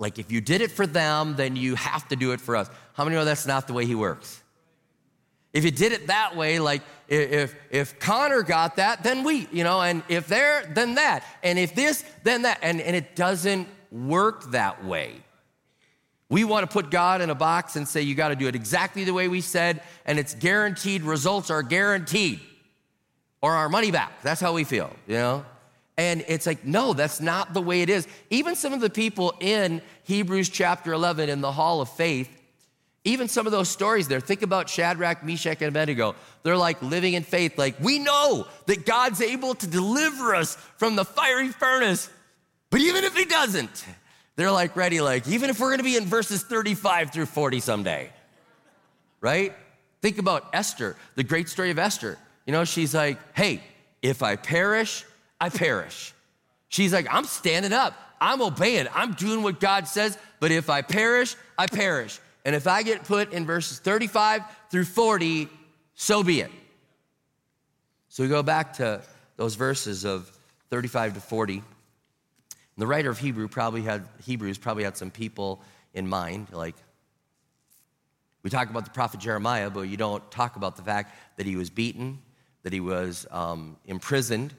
like, 0.02 0.18
if 0.18 0.32
you 0.32 0.42
did 0.42 0.62
it 0.62 0.72
for 0.72 0.88
them, 0.88 1.36
then 1.36 1.56
you 1.56 1.76
have 1.76 2.08
to 2.10 2.16
do 2.16 2.32
it 2.32 2.42
for 2.42 2.56
us. 2.56 2.70
How 2.94 3.06
many 3.06 3.16
know 3.16 3.24
that's 3.24 3.46
not 3.46 3.68
the 3.68 3.74
way 3.74 3.86
He 3.86 3.96
works? 3.96 4.42
If 5.54 5.64
you 5.64 5.72
did 5.72 5.92
it 5.92 6.08
that 6.08 6.36
way, 6.36 6.60
like 6.60 6.82
if, 7.08 7.56
if 7.70 8.00
Connor 8.00 8.42
got 8.42 8.78
that, 8.78 9.04
then 9.04 9.24
we, 9.24 9.48
you 9.52 9.64
know, 9.64 9.82
and 9.82 10.02
if 10.10 10.28
there, 10.28 10.70
then 10.74 10.96
that. 10.96 11.24
And 11.44 11.60
if 11.60 11.76
this, 11.76 12.04
then 12.24 12.44
that. 12.44 12.60
And, 12.62 12.82
and 12.82 12.96
it 12.96 13.16
doesn't 13.16 13.68
work 13.92 14.52
that 14.52 14.84
way. 14.84 15.16
We 16.30 16.46
want 16.46 16.68
to 16.68 16.74
put 16.74 16.90
God 16.90 17.20
in 17.20 17.30
a 17.30 17.36
box 17.36 17.76
and 17.76 17.86
say, 17.86 18.02
you 18.02 18.16
got 18.16 18.30
to 18.30 18.36
do 18.38 18.48
it 18.48 18.56
exactly 18.56 19.04
the 19.04 19.14
way 19.14 19.28
we 19.28 19.42
said, 19.42 19.84
and 20.06 20.18
it's 20.18 20.34
guaranteed, 20.34 21.04
results 21.04 21.50
are 21.50 21.62
guaranteed, 21.62 22.40
or 23.42 23.52
our 23.52 23.68
money 23.68 23.92
back. 23.92 24.22
That's 24.22 24.40
how 24.40 24.54
we 24.54 24.64
feel, 24.64 24.96
you 25.08 25.16
know? 25.16 25.46
And 25.98 26.24
it's 26.28 26.46
like, 26.46 26.66
no, 26.66 26.94
that's 26.94 27.20
not 27.20 27.54
the 27.54 27.62
way 27.62 27.82
it 27.82 27.90
is. 27.90 28.08
Even 28.30 28.56
some 28.56 28.74
of 28.74 28.80
the 28.80 28.90
people 28.90 29.36
in 29.40 29.82
Hebrews 30.04 30.50
chapter 30.50 30.94
11 30.94 31.30
in 31.30 31.42
the 31.42 31.52
hall 31.52 31.82
of 31.82 31.90
faith, 31.90 32.30
even 33.04 33.28
some 33.28 33.46
of 33.46 33.52
those 33.52 33.68
stories 33.68 34.08
there, 34.08 34.20
think 34.20 34.42
about 34.42 34.70
Shadrach, 34.70 35.24
Meshach, 35.24 35.62
and 35.62 35.70
Abednego. 35.70 36.16
They're 36.44 36.58
like 36.58 36.82
living 36.82 37.14
in 37.14 37.24
faith, 37.24 37.58
like, 37.58 37.80
we 37.80 38.00
know 38.00 38.48
that 38.68 38.86
God's 38.86 39.22
able 39.22 39.56
to 39.56 39.68
deliver 39.68 40.36
us 40.36 40.56
from 40.78 40.96
the 40.96 41.06
fiery 41.06 41.50
furnace, 41.50 42.10
but 42.70 42.80
even 42.80 43.04
if 43.04 43.16
He 43.16 43.26
doesn't, 43.26 43.86
they're 44.36 44.52
like 44.52 44.76
ready, 44.76 45.02
like, 45.02 45.28
even 45.28 45.50
if 45.50 45.60
we're 45.60 45.72
gonna 45.72 45.84
be 45.84 45.98
in 45.98 46.06
verses 46.06 46.44
35 46.44 47.12
through 47.12 47.26
40 47.26 47.60
someday, 47.60 48.12
right? 49.20 49.54
Think 50.02 50.20
about 50.20 50.50
Esther, 50.54 50.96
the 51.16 51.24
great 51.24 51.50
story 51.50 51.72
of 51.72 51.80
Esther. 51.80 52.18
You 52.46 52.54
know, 52.54 52.66
she's 52.66 52.94
like, 52.94 53.18
hey, 53.36 53.62
if 54.02 54.24
I 54.24 54.36
perish, 54.36 55.06
I 55.42 55.50
perish. 55.50 56.14
She's 56.70 56.94
like, 56.94 57.08
I'm 57.12 57.26
standing 57.26 57.74
up, 57.74 57.96
I'm 58.22 58.42
obeying, 58.42 58.88
I'm 58.94 59.14
doing 59.14 59.42
what 59.42 59.60
God 59.60 59.88
says, 59.88 60.18
but 60.40 60.52
if 60.52 60.70
I 60.70 60.84
perish, 60.84 61.36
I 61.58 61.66
perish. 61.66 62.20
And 62.46 62.56
if 62.56 62.68
I 62.68 62.84
get 62.84 63.04
put 63.04 63.34
in 63.34 63.46
verses 63.46 63.80
35 63.80 64.44
through 64.70 64.86
40, 64.86 65.50
so 65.96 66.24
be 66.24 66.42
it. 66.42 66.52
So 68.10 68.24
we 68.24 68.30
go 68.30 68.44
back 68.44 68.74
to 68.74 69.02
those 69.36 69.56
verses 69.56 70.06
of 70.06 70.32
35 70.70 71.16
to 71.16 71.20
40. 71.20 71.64
the 72.78 72.88
writer 72.88 73.10
of 73.10 73.20
Hebrew 73.20 73.48
probably 73.48 73.82
had 73.82 74.08
Hebrews 74.24 74.58
probably 74.58 74.84
had 74.84 74.96
some 74.96 75.12
people 75.12 75.62
in 75.94 76.08
mind, 76.08 76.48
like 76.52 76.76
we 78.44 78.50
talk 78.50 78.70
about 78.70 78.86
the 78.86 78.92
prophet 78.92 79.20
Jeremiah, 79.20 79.70
but 79.70 79.82
you 79.82 79.98
don't 79.98 80.30
talk 80.32 80.56
about 80.56 80.76
the 80.76 80.82
fact 80.84 81.16
that 81.38 81.46
he 81.46 81.56
was 81.56 81.70
beaten, 81.70 82.20
that 82.64 82.74
he 82.74 82.80
was 82.80 83.28
um, 83.30 83.78
imprisoned, 83.86 84.54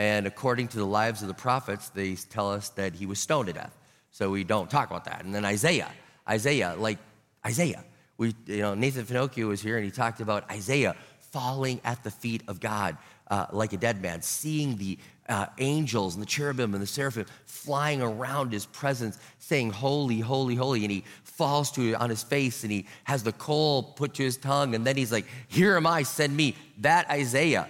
and 0.00 0.26
according 0.26 0.68
to 0.68 0.78
the 0.78 0.86
lives 0.86 1.20
of 1.20 1.28
the 1.28 1.34
prophets, 1.34 1.90
they 1.90 2.14
tell 2.14 2.50
us 2.50 2.70
that 2.70 2.94
he 2.94 3.04
was 3.04 3.18
stoned 3.18 3.48
to 3.48 3.52
death. 3.52 3.76
So 4.10 4.30
we 4.30 4.44
don't 4.44 4.70
talk 4.70 4.88
about 4.88 5.04
that. 5.04 5.26
And 5.26 5.34
then 5.34 5.44
Isaiah, 5.44 5.90
Isaiah, 6.26 6.74
like 6.78 6.96
Isaiah. 7.44 7.84
We, 8.16 8.34
you 8.46 8.62
know, 8.62 8.72
Nathan 8.72 9.04
Finochio 9.04 9.48
was 9.48 9.60
here 9.60 9.76
and 9.76 9.84
he 9.84 9.90
talked 9.90 10.22
about 10.22 10.50
Isaiah 10.50 10.96
falling 11.32 11.82
at 11.84 12.02
the 12.02 12.10
feet 12.10 12.42
of 12.48 12.60
God 12.60 12.96
uh, 13.30 13.48
like 13.52 13.74
a 13.74 13.76
dead 13.76 14.00
man, 14.00 14.22
seeing 14.22 14.78
the 14.78 14.96
uh, 15.28 15.48
angels 15.58 16.14
and 16.14 16.22
the 16.22 16.26
cherubim 16.26 16.72
and 16.72 16.82
the 16.82 16.86
seraphim 16.86 17.26
flying 17.44 18.00
around 18.00 18.54
his 18.54 18.64
presence, 18.64 19.18
saying, 19.38 19.70
Holy, 19.70 20.20
holy, 20.20 20.54
holy. 20.54 20.80
And 20.82 20.90
he 20.90 21.04
falls 21.24 21.70
to 21.72 21.92
on 21.96 22.08
his 22.08 22.22
face 22.22 22.62
and 22.62 22.72
he 22.72 22.86
has 23.04 23.22
the 23.22 23.32
coal 23.32 23.82
put 23.82 24.14
to 24.14 24.22
his 24.22 24.38
tongue. 24.38 24.74
And 24.74 24.86
then 24.86 24.96
he's 24.96 25.12
like, 25.12 25.26
Here 25.48 25.76
am 25.76 25.86
I, 25.86 26.04
send 26.04 26.34
me. 26.34 26.56
That 26.78 27.06
Isaiah. 27.10 27.68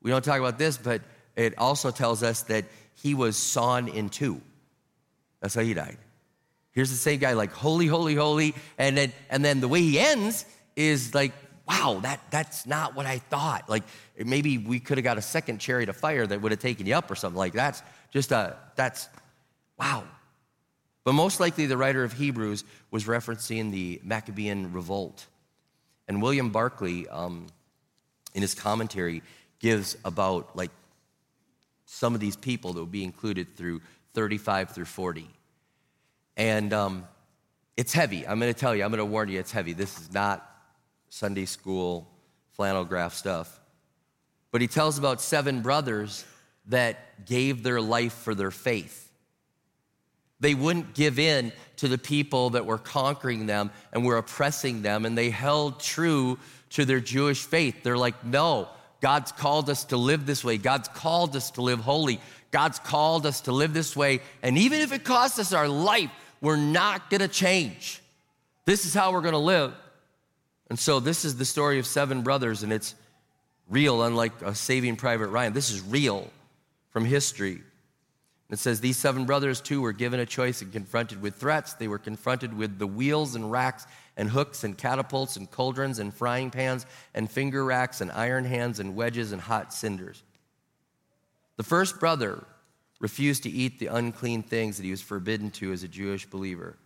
We 0.00 0.10
don't 0.10 0.24
talk 0.24 0.40
about 0.40 0.56
this, 0.56 0.78
but 0.78 1.02
it 1.36 1.56
also 1.58 1.90
tells 1.90 2.22
us 2.22 2.42
that 2.44 2.64
he 2.94 3.14
was 3.14 3.36
sawn 3.36 3.88
in 3.88 4.08
two. 4.08 4.40
That's 5.40 5.54
how 5.54 5.62
he 5.62 5.74
died. 5.74 5.98
Here's 6.72 6.90
the 6.90 6.96
same 6.96 7.20
guy, 7.20 7.34
like 7.34 7.52
holy, 7.52 7.86
holy, 7.86 8.14
holy, 8.14 8.54
and 8.78 8.96
then 8.96 9.12
and 9.30 9.44
then 9.44 9.60
the 9.60 9.68
way 9.68 9.80
he 9.80 9.98
ends 9.98 10.44
is 10.74 11.14
like, 11.14 11.32
wow, 11.66 12.00
that 12.02 12.20
that's 12.30 12.66
not 12.66 12.94
what 12.94 13.06
I 13.06 13.18
thought. 13.18 13.68
Like 13.68 13.84
maybe 14.18 14.58
we 14.58 14.80
could 14.80 14.98
have 14.98 15.04
got 15.04 15.18
a 15.18 15.22
second 15.22 15.58
chariot 15.58 15.88
of 15.88 15.96
fire 15.96 16.26
that 16.26 16.40
would 16.42 16.52
have 16.52 16.60
taken 16.60 16.86
you 16.86 16.94
up 16.94 17.10
or 17.10 17.14
something. 17.14 17.38
Like 17.38 17.52
that's 17.52 17.82
just 18.10 18.32
a 18.32 18.56
that's 18.76 19.08
wow. 19.78 20.04
But 21.04 21.12
most 21.12 21.38
likely 21.38 21.66
the 21.66 21.76
writer 21.76 22.02
of 22.02 22.12
Hebrews 22.12 22.64
was 22.90 23.04
referencing 23.04 23.70
the 23.70 24.00
Maccabean 24.02 24.72
revolt. 24.72 25.26
And 26.08 26.20
William 26.20 26.50
Barclay, 26.50 27.06
um, 27.06 27.46
in 28.34 28.42
his 28.42 28.54
commentary, 28.54 29.22
gives 29.60 29.96
about 30.04 30.56
like 30.56 30.70
some 31.86 32.14
of 32.14 32.20
these 32.20 32.36
people 32.36 32.72
that 32.74 32.80
will 32.80 32.86
be 32.86 33.04
included 33.04 33.56
through 33.56 33.80
35 34.14 34.70
through 34.70 34.84
40. 34.84 35.28
And 36.36 36.72
um, 36.72 37.08
it's 37.76 37.92
heavy. 37.92 38.26
I'm 38.26 38.38
going 38.38 38.52
to 38.52 38.58
tell 38.58 38.74
you, 38.74 38.84
I'm 38.84 38.90
going 38.90 38.98
to 38.98 39.04
warn 39.04 39.28
you, 39.28 39.38
it's 39.38 39.52
heavy. 39.52 39.72
This 39.72 39.98
is 39.98 40.12
not 40.12 40.48
Sunday 41.08 41.46
school 41.46 42.08
flannel 42.52 42.84
graph 42.84 43.14
stuff. 43.14 43.60
But 44.50 44.60
he 44.60 44.66
tells 44.66 44.98
about 44.98 45.20
seven 45.20 45.60
brothers 45.60 46.24
that 46.68 47.26
gave 47.26 47.62
their 47.62 47.80
life 47.80 48.14
for 48.14 48.34
their 48.34 48.50
faith. 48.50 49.10
They 50.40 50.54
wouldn't 50.54 50.94
give 50.94 51.18
in 51.18 51.52
to 51.76 51.88
the 51.88 51.98
people 51.98 52.50
that 52.50 52.66
were 52.66 52.78
conquering 52.78 53.46
them 53.46 53.70
and 53.92 54.04
were 54.04 54.16
oppressing 54.16 54.82
them, 54.82 55.04
and 55.04 55.16
they 55.16 55.30
held 55.30 55.80
true 55.80 56.38
to 56.70 56.84
their 56.84 57.00
Jewish 57.00 57.42
faith. 57.42 57.82
They're 57.82 57.96
like, 57.96 58.24
no, 58.24 58.68
God's 59.00 59.32
called 59.32 59.68
us 59.70 59.84
to 59.86 59.96
live 59.96 60.26
this 60.26 60.44
way. 60.44 60.58
God's 60.58 60.88
called 60.88 61.36
us 61.36 61.50
to 61.52 61.62
live 61.62 61.80
holy. 61.80 62.20
God's 62.50 62.78
called 62.78 63.26
us 63.26 63.42
to 63.42 63.52
live 63.52 63.74
this 63.74 63.94
way. 63.94 64.20
And 64.42 64.56
even 64.56 64.80
if 64.80 64.92
it 64.92 65.04
costs 65.04 65.38
us 65.38 65.52
our 65.52 65.68
life, 65.68 66.10
we're 66.40 66.56
not 66.56 67.10
gonna 67.10 67.28
change. 67.28 68.02
This 68.64 68.86
is 68.86 68.94
how 68.94 69.12
we're 69.12 69.20
gonna 69.20 69.38
live. 69.38 69.74
And 70.68 70.78
so, 70.78 70.98
this 70.98 71.24
is 71.24 71.36
the 71.36 71.44
story 71.44 71.78
of 71.78 71.86
seven 71.86 72.22
brothers, 72.22 72.62
and 72.62 72.72
it's 72.72 72.94
real, 73.68 74.02
unlike 74.02 74.42
a 74.42 74.54
Saving 74.54 74.96
Private 74.96 75.28
Ryan. 75.28 75.52
This 75.52 75.70
is 75.70 75.80
real 75.80 76.28
from 76.90 77.04
history. 77.04 77.60
It 78.50 78.58
says 78.58 78.80
these 78.80 78.96
seven 78.96 79.26
brothers 79.26 79.60
too 79.60 79.80
were 79.80 79.92
given 79.92 80.20
a 80.20 80.26
choice 80.26 80.62
and 80.62 80.72
confronted 80.72 81.20
with 81.20 81.34
threats. 81.34 81.74
They 81.74 81.88
were 81.88 81.98
confronted 81.98 82.56
with 82.56 82.78
the 82.78 82.86
wheels 82.86 83.34
and 83.34 83.50
racks 83.50 83.86
and 84.16 84.30
hooks 84.30 84.64
and 84.64 84.76
catapults 84.76 85.36
and 85.36 85.50
cauldrons 85.50 85.98
and 85.98 86.12
frying 86.12 86.50
pans 86.50 86.86
and 87.14 87.30
finger 87.30 87.64
racks 87.64 88.00
and 88.00 88.10
iron 88.12 88.44
hands 88.44 88.80
and 88.80 88.96
wedges 88.96 89.32
and 89.32 89.42
hot 89.42 89.72
cinders. 89.72 90.22
The 91.56 91.62
first 91.62 92.00
brother 92.00 92.44
refused 93.00 93.42
to 93.42 93.50
eat 93.50 93.78
the 93.78 93.86
unclean 93.86 94.42
things 94.42 94.76
that 94.76 94.84
he 94.84 94.90
was 94.90 95.02
forbidden 95.02 95.50
to 95.52 95.72
as 95.72 95.82
a 95.82 95.88
Jewish 95.88 96.26
believer. 96.26 96.76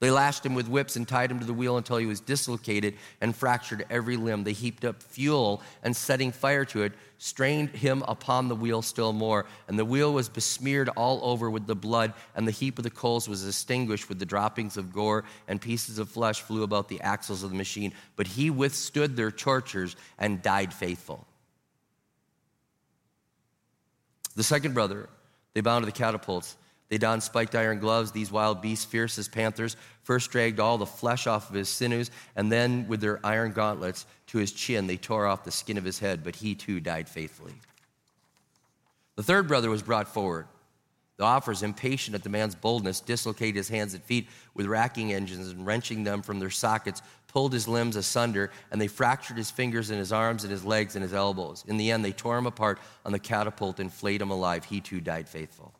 They 0.00 0.10
lashed 0.10 0.44
him 0.44 0.54
with 0.54 0.68
whips 0.68 0.96
and 0.96 1.06
tied 1.06 1.30
him 1.30 1.38
to 1.38 1.46
the 1.46 1.54
wheel 1.54 1.76
until 1.76 1.96
he 1.96 2.06
was 2.06 2.20
dislocated 2.20 2.96
and 3.20 3.34
fractured 3.34 3.86
every 3.88 4.16
limb. 4.16 4.44
They 4.44 4.52
heaped 4.52 4.84
up 4.84 5.02
fuel 5.02 5.62
and 5.82 5.96
setting 5.96 6.32
fire 6.32 6.64
to 6.66 6.82
it, 6.82 6.92
strained 7.18 7.70
him 7.70 8.04
upon 8.08 8.48
the 8.48 8.56
wheel 8.56 8.82
still 8.82 9.12
more. 9.12 9.46
And 9.68 9.78
the 9.78 9.84
wheel 9.84 10.12
was 10.12 10.28
besmeared 10.28 10.88
all 10.90 11.20
over 11.22 11.48
with 11.48 11.66
the 11.66 11.76
blood, 11.76 12.12
and 12.34 12.46
the 12.46 12.52
heap 12.52 12.78
of 12.78 12.82
the 12.82 12.90
coals 12.90 13.28
was 13.28 13.46
extinguished 13.46 14.08
with 14.08 14.18
the 14.18 14.26
droppings 14.26 14.76
of 14.76 14.92
gore, 14.92 15.24
and 15.48 15.60
pieces 15.60 15.98
of 15.98 16.08
flesh 16.08 16.42
flew 16.42 16.64
about 16.64 16.88
the 16.88 17.00
axles 17.00 17.42
of 17.42 17.50
the 17.50 17.56
machine. 17.56 17.94
But 18.16 18.26
he 18.26 18.50
withstood 18.50 19.16
their 19.16 19.30
tortures 19.30 19.96
and 20.18 20.42
died 20.42 20.74
faithful. 20.74 21.26
The 24.34 24.42
second 24.42 24.74
brother, 24.74 25.08
they 25.54 25.60
bound 25.60 25.82
to 25.82 25.86
the 25.86 25.92
catapults 25.92 26.56
they 26.94 26.98
donned 26.98 27.24
spiked 27.24 27.56
iron 27.56 27.80
gloves. 27.80 28.12
These 28.12 28.30
wild 28.30 28.62
beasts, 28.62 28.84
fierce 28.84 29.18
as 29.18 29.26
panthers, 29.26 29.74
first 30.04 30.30
dragged 30.30 30.60
all 30.60 30.78
the 30.78 30.86
flesh 30.86 31.26
off 31.26 31.50
of 31.50 31.56
his 31.56 31.68
sinews, 31.68 32.08
and 32.36 32.52
then 32.52 32.86
with 32.86 33.00
their 33.00 33.18
iron 33.26 33.50
gauntlets 33.50 34.06
to 34.28 34.38
his 34.38 34.52
chin, 34.52 34.86
they 34.86 34.96
tore 34.96 35.26
off 35.26 35.42
the 35.42 35.50
skin 35.50 35.76
of 35.76 35.82
his 35.82 35.98
head, 35.98 36.22
but 36.22 36.36
he 36.36 36.54
too 36.54 36.78
died 36.78 37.08
faithfully. 37.08 37.54
The 39.16 39.24
third 39.24 39.48
brother 39.48 39.70
was 39.70 39.82
brought 39.82 40.06
forward. 40.06 40.46
The 41.16 41.24
offers, 41.24 41.64
impatient 41.64 42.14
at 42.14 42.22
the 42.22 42.28
man's 42.28 42.54
boldness, 42.54 43.00
dislocated 43.00 43.56
his 43.56 43.68
hands 43.68 43.94
and 43.94 44.04
feet 44.04 44.28
with 44.54 44.66
racking 44.66 45.12
engines 45.12 45.48
and 45.48 45.66
wrenching 45.66 46.04
them 46.04 46.22
from 46.22 46.38
their 46.38 46.48
sockets, 46.48 47.02
pulled 47.26 47.52
his 47.52 47.66
limbs 47.66 47.96
asunder, 47.96 48.52
and 48.70 48.80
they 48.80 48.86
fractured 48.86 49.36
his 49.36 49.50
fingers 49.50 49.90
and 49.90 49.98
his 49.98 50.12
arms 50.12 50.44
and 50.44 50.52
his 50.52 50.64
legs 50.64 50.94
and 50.94 51.02
his 51.02 51.12
elbows. 51.12 51.64
In 51.66 51.76
the 51.76 51.90
end, 51.90 52.04
they 52.04 52.12
tore 52.12 52.38
him 52.38 52.46
apart 52.46 52.78
on 53.04 53.10
the 53.10 53.18
catapult 53.18 53.80
and 53.80 53.92
flayed 53.92 54.22
him 54.22 54.30
alive. 54.30 54.64
He 54.64 54.80
too 54.80 55.00
died 55.00 55.28
faithful. 55.28 55.74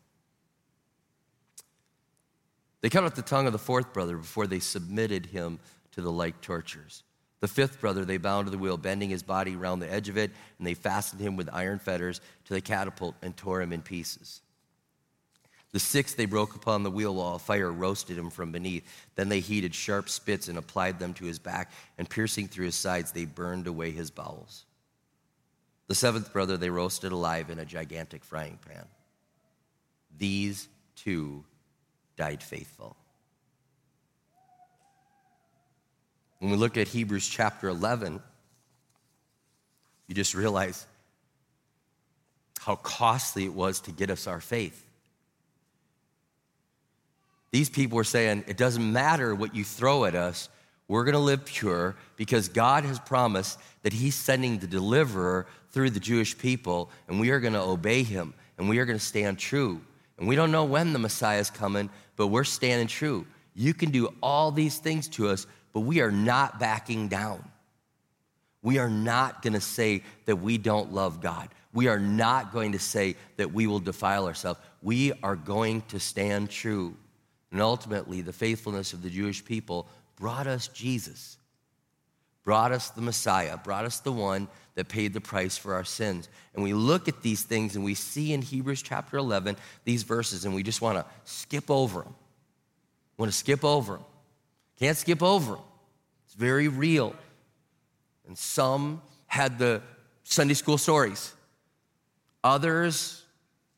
They 2.85 2.91
cut 2.91 3.03
out 3.03 3.15
the 3.15 3.23
tongue 3.23 3.47
of 3.47 3.51
the 3.51 3.57
fourth 3.57 3.93
brother 3.93 4.15
before 4.15 4.45
they 4.45 4.59
submitted 4.59 5.25
him 5.25 5.57
to 5.93 6.01
the 6.01 6.11
like 6.11 6.39
tortures. 6.41 7.01
The 7.39 7.47
fifth 7.47 7.81
brother 7.81 8.05
they 8.05 8.17
bound 8.17 8.45
to 8.45 8.51
the 8.51 8.59
wheel, 8.59 8.77
bending 8.77 9.09
his 9.09 9.23
body 9.23 9.55
round 9.55 9.81
the 9.81 9.91
edge 9.91 10.07
of 10.07 10.19
it, 10.19 10.29
and 10.59 10.67
they 10.67 10.75
fastened 10.75 11.19
him 11.19 11.35
with 11.35 11.49
iron 11.51 11.79
fetters 11.79 12.21
to 12.43 12.53
the 12.53 12.61
catapult 12.61 13.15
and 13.23 13.35
tore 13.35 13.59
him 13.59 13.73
in 13.73 13.81
pieces. 13.81 14.41
The 15.71 15.79
sixth 15.79 16.15
they 16.15 16.27
broke 16.27 16.53
upon 16.53 16.83
the 16.83 16.91
wheel 16.91 17.15
while 17.15 17.33
a 17.33 17.39
fire 17.39 17.71
roasted 17.71 18.19
him 18.19 18.29
from 18.29 18.51
beneath. 18.51 18.83
Then 19.15 19.29
they 19.29 19.39
heated 19.39 19.73
sharp 19.73 20.07
spits 20.07 20.47
and 20.47 20.55
applied 20.55 20.99
them 20.99 21.15
to 21.15 21.25
his 21.25 21.39
back, 21.39 21.71
and 21.97 22.07
piercing 22.07 22.49
through 22.49 22.65
his 22.65 22.75
sides, 22.75 23.11
they 23.11 23.25
burned 23.25 23.65
away 23.65 23.89
his 23.89 24.11
bowels. 24.11 24.63
The 25.87 25.95
seventh 25.95 26.31
brother 26.31 26.55
they 26.55 26.69
roasted 26.69 27.11
alive 27.11 27.49
in 27.49 27.57
a 27.57 27.65
gigantic 27.65 28.23
frying 28.23 28.59
pan. 28.63 28.85
These 30.15 30.67
two 30.95 31.45
died 32.17 32.41
faithful. 32.41 32.95
When 36.39 36.51
we 36.51 36.57
look 36.57 36.77
at 36.77 36.87
Hebrews 36.87 37.27
chapter 37.27 37.69
11, 37.69 38.21
you 40.07 40.15
just 40.15 40.35
realize 40.35 40.85
how 42.59 42.75
costly 42.75 43.45
it 43.45 43.53
was 43.53 43.79
to 43.81 43.91
get 43.91 44.09
us 44.09 44.27
our 44.27 44.41
faith. 44.41 44.85
These 47.51 47.69
people 47.69 47.95
were 47.95 48.03
saying, 48.03 48.43
it 48.47 48.57
doesn't 48.57 48.91
matter 48.91 49.33
what 49.33 49.55
you 49.55 49.63
throw 49.63 50.05
at 50.05 50.15
us, 50.15 50.49
we're 50.87 51.03
going 51.03 51.13
to 51.13 51.19
live 51.19 51.45
pure 51.45 51.95
because 52.15 52.49
God 52.49 52.83
has 52.83 52.99
promised 52.99 53.59
that 53.83 53.93
He's 53.93 54.15
sending 54.15 54.59
the 54.59 54.67
deliverer 54.67 55.47
through 55.71 55.89
the 55.91 55.99
Jewish 55.99 56.37
people, 56.37 56.91
and 57.07 57.19
we 57.19 57.31
are 57.31 57.39
going 57.39 57.53
to 57.53 57.61
obey 57.61 58.03
Him 58.03 58.33
and 58.57 58.69
we 58.69 58.79
are 58.79 58.85
going 58.85 58.99
to 58.99 59.03
stand 59.03 59.39
true. 59.39 59.81
And 60.17 60.27
we 60.27 60.35
don't 60.35 60.51
know 60.51 60.65
when 60.65 60.93
the 60.93 60.99
Messiah 60.99 61.39
is 61.39 61.49
coming, 61.49 61.89
but 62.15 62.27
we're 62.27 62.43
standing 62.43 62.87
true. 62.87 63.25
You 63.53 63.73
can 63.73 63.91
do 63.91 64.13
all 64.21 64.51
these 64.51 64.77
things 64.77 65.07
to 65.09 65.29
us, 65.29 65.47
but 65.73 65.81
we 65.81 66.01
are 66.01 66.11
not 66.11 66.59
backing 66.59 67.07
down. 67.07 67.43
We 68.61 68.79
are 68.79 68.89
not 68.89 69.41
going 69.41 69.53
to 69.53 69.61
say 69.61 70.03
that 70.25 70.37
we 70.37 70.57
don't 70.57 70.93
love 70.93 71.21
God. 71.21 71.49
We 71.73 71.87
are 71.87 71.99
not 71.99 72.53
going 72.53 72.71
to 72.71 72.79
say 72.79 73.15
that 73.37 73.53
we 73.53 73.67
will 73.67 73.79
defile 73.79 74.25
ourselves. 74.25 74.59
We 74.81 75.11
are 75.21 75.35
going 75.35 75.81
to 75.89 75.99
stand 75.99 76.49
true. 76.49 76.95
And 77.51 77.61
ultimately, 77.61 78.21
the 78.21 78.33
faithfulness 78.33 78.93
of 78.93 79.01
the 79.01 79.09
Jewish 79.09 79.43
people 79.43 79.87
brought 80.15 80.47
us 80.47 80.69
Jesus, 80.69 81.37
brought 82.45 82.71
us 82.71 82.91
the 82.91 83.01
Messiah, 83.01 83.57
brought 83.57 83.83
us 83.83 83.99
the 83.99 84.11
one 84.11 84.47
that 84.75 84.87
paid 84.87 85.13
the 85.13 85.19
price 85.19 85.57
for 85.57 85.73
our 85.73 85.83
sins. 85.83 86.29
And 86.53 86.63
we 86.63 86.73
look 86.73 87.07
at 87.09 87.21
these 87.21 87.43
things 87.43 87.75
and 87.75 87.83
we 87.83 87.95
see 87.95 88.31
in 88.31 88.41
Hebrews 88.41 88.81
chapter 88.81 89.17
11 89.17 89.57
these 89.83 90.03
verses 90.03 90.45
and 90.45 90.53
we 90.53 90.63
just 90.63 90.81
want 90.81 90.97
to 90.97 91.05
skip 91.25 91.69
over 91.69 92.03
them. 92.03 92.15
Want 93.17 93.31
to 93.31 93.37
skip 93.37 93.65
over 93.65 93.93
them. 93.93 94.05
Can't 94.79 94.95
skip 94.95 95.23
over 95.23 95.53
them. 95.55 95.63
It's 96.25 96.35
very 96.35 96.67
real. 96.67 97.15
And 98.27 98.37
some 98.37 99.01
had 99.27 99.57
the 99.57 99.81
Sunday 100.23 100.53
school 100.53 100.77
stories. 100.77 101.33
Others 102.43 103.23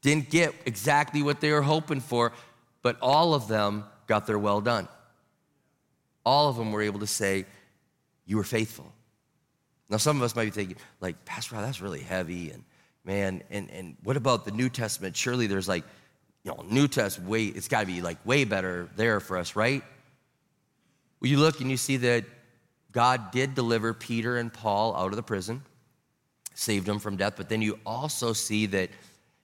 didn't 0.01 0.29
get 0.29 0.53
exactly 0.65 1.21
what 1.21 1.39
they 1.39 1.51
were 1.51 1.61
hoping 1.61 2.01
for, 2.01 2.33
but 2.81 2.97
all 3.01 3.33
of 3.33 3.47
them 3.47 3.85
got 4.07 4.27
their 4.27 4.39
well 4.39 4.61
done. 4.61 4.87
All 6.25 6.49
of 6.49 6.57
them 6.57 6.71
were 6.71 6.81
able 6.81 6.99
to 6.99 7.07
say, 7.07 7.45
You 8.27 8.37
were 8.37 8.43
faithful. 8.43 8.93
Now, 9.89 9.97
some 9.97 10.17
of 10.17 10.23
us 10.23 10.35
might 10.35 10.45
be 10.45 10.51
thinking, 10.51 10.77
like, 10.99 11.23
Pastor, 11.25 11.55
Rob, 11.55 11.63
that's 11.65 11.81
really 11.81 12.01
heavy. 12.01 12.51
And 12.51 12.63
man, 13.05 13.41
and, 13.49 13.71
and 13.71 13.95
what 14.03 14.17
about 14.17 14.45
the 14.45 14.51
New 14.51 14.69
Testament? 14.69 15.15
Surely 15.15 15.47
there's 15.47 15.67
like, 15.67 15.85
you 16.43 16.51
know, 16.51 16.63
New 16.69 16.87
Testament, 16.87 17.29
way, 17.29 17.45
it's 17.45 17.67
got 17.67 17.81
to 17.81 17.87
be 17.87 18.01
like 18.01 18.23
way 18.25 18.43
better 18.43 18.89
there 18.95 19.19
for 19.19 19.37
us, 19.37 19.55
right? 19.55 19.81
Well, 21.19 21.31
you 21.31 21.37
look 21.37 21.61
and 21.61 21.71
you 21.71 21.77
see 21.77 21.97
that 21.97 22.25
God 22.91 23.31
did 23.31 23.55
deliver 23.55 23.93
Peter 23.93 24.37
and 24.37 24.53
Paul 24.53 24.95
out 24.95 25.11
of 25.11 25.15
the 25.15 25.23
prison, 25.23 25.63
saved 26.53 26.85
them 26.85 26.99
from 26.99 27.15
death, 27.15 27.33
but 27.37 27.49
then 27.49 27.61
you 27.61 27.79
also 27.85 28.33
see 28.33 28.65
that 28.67 28.89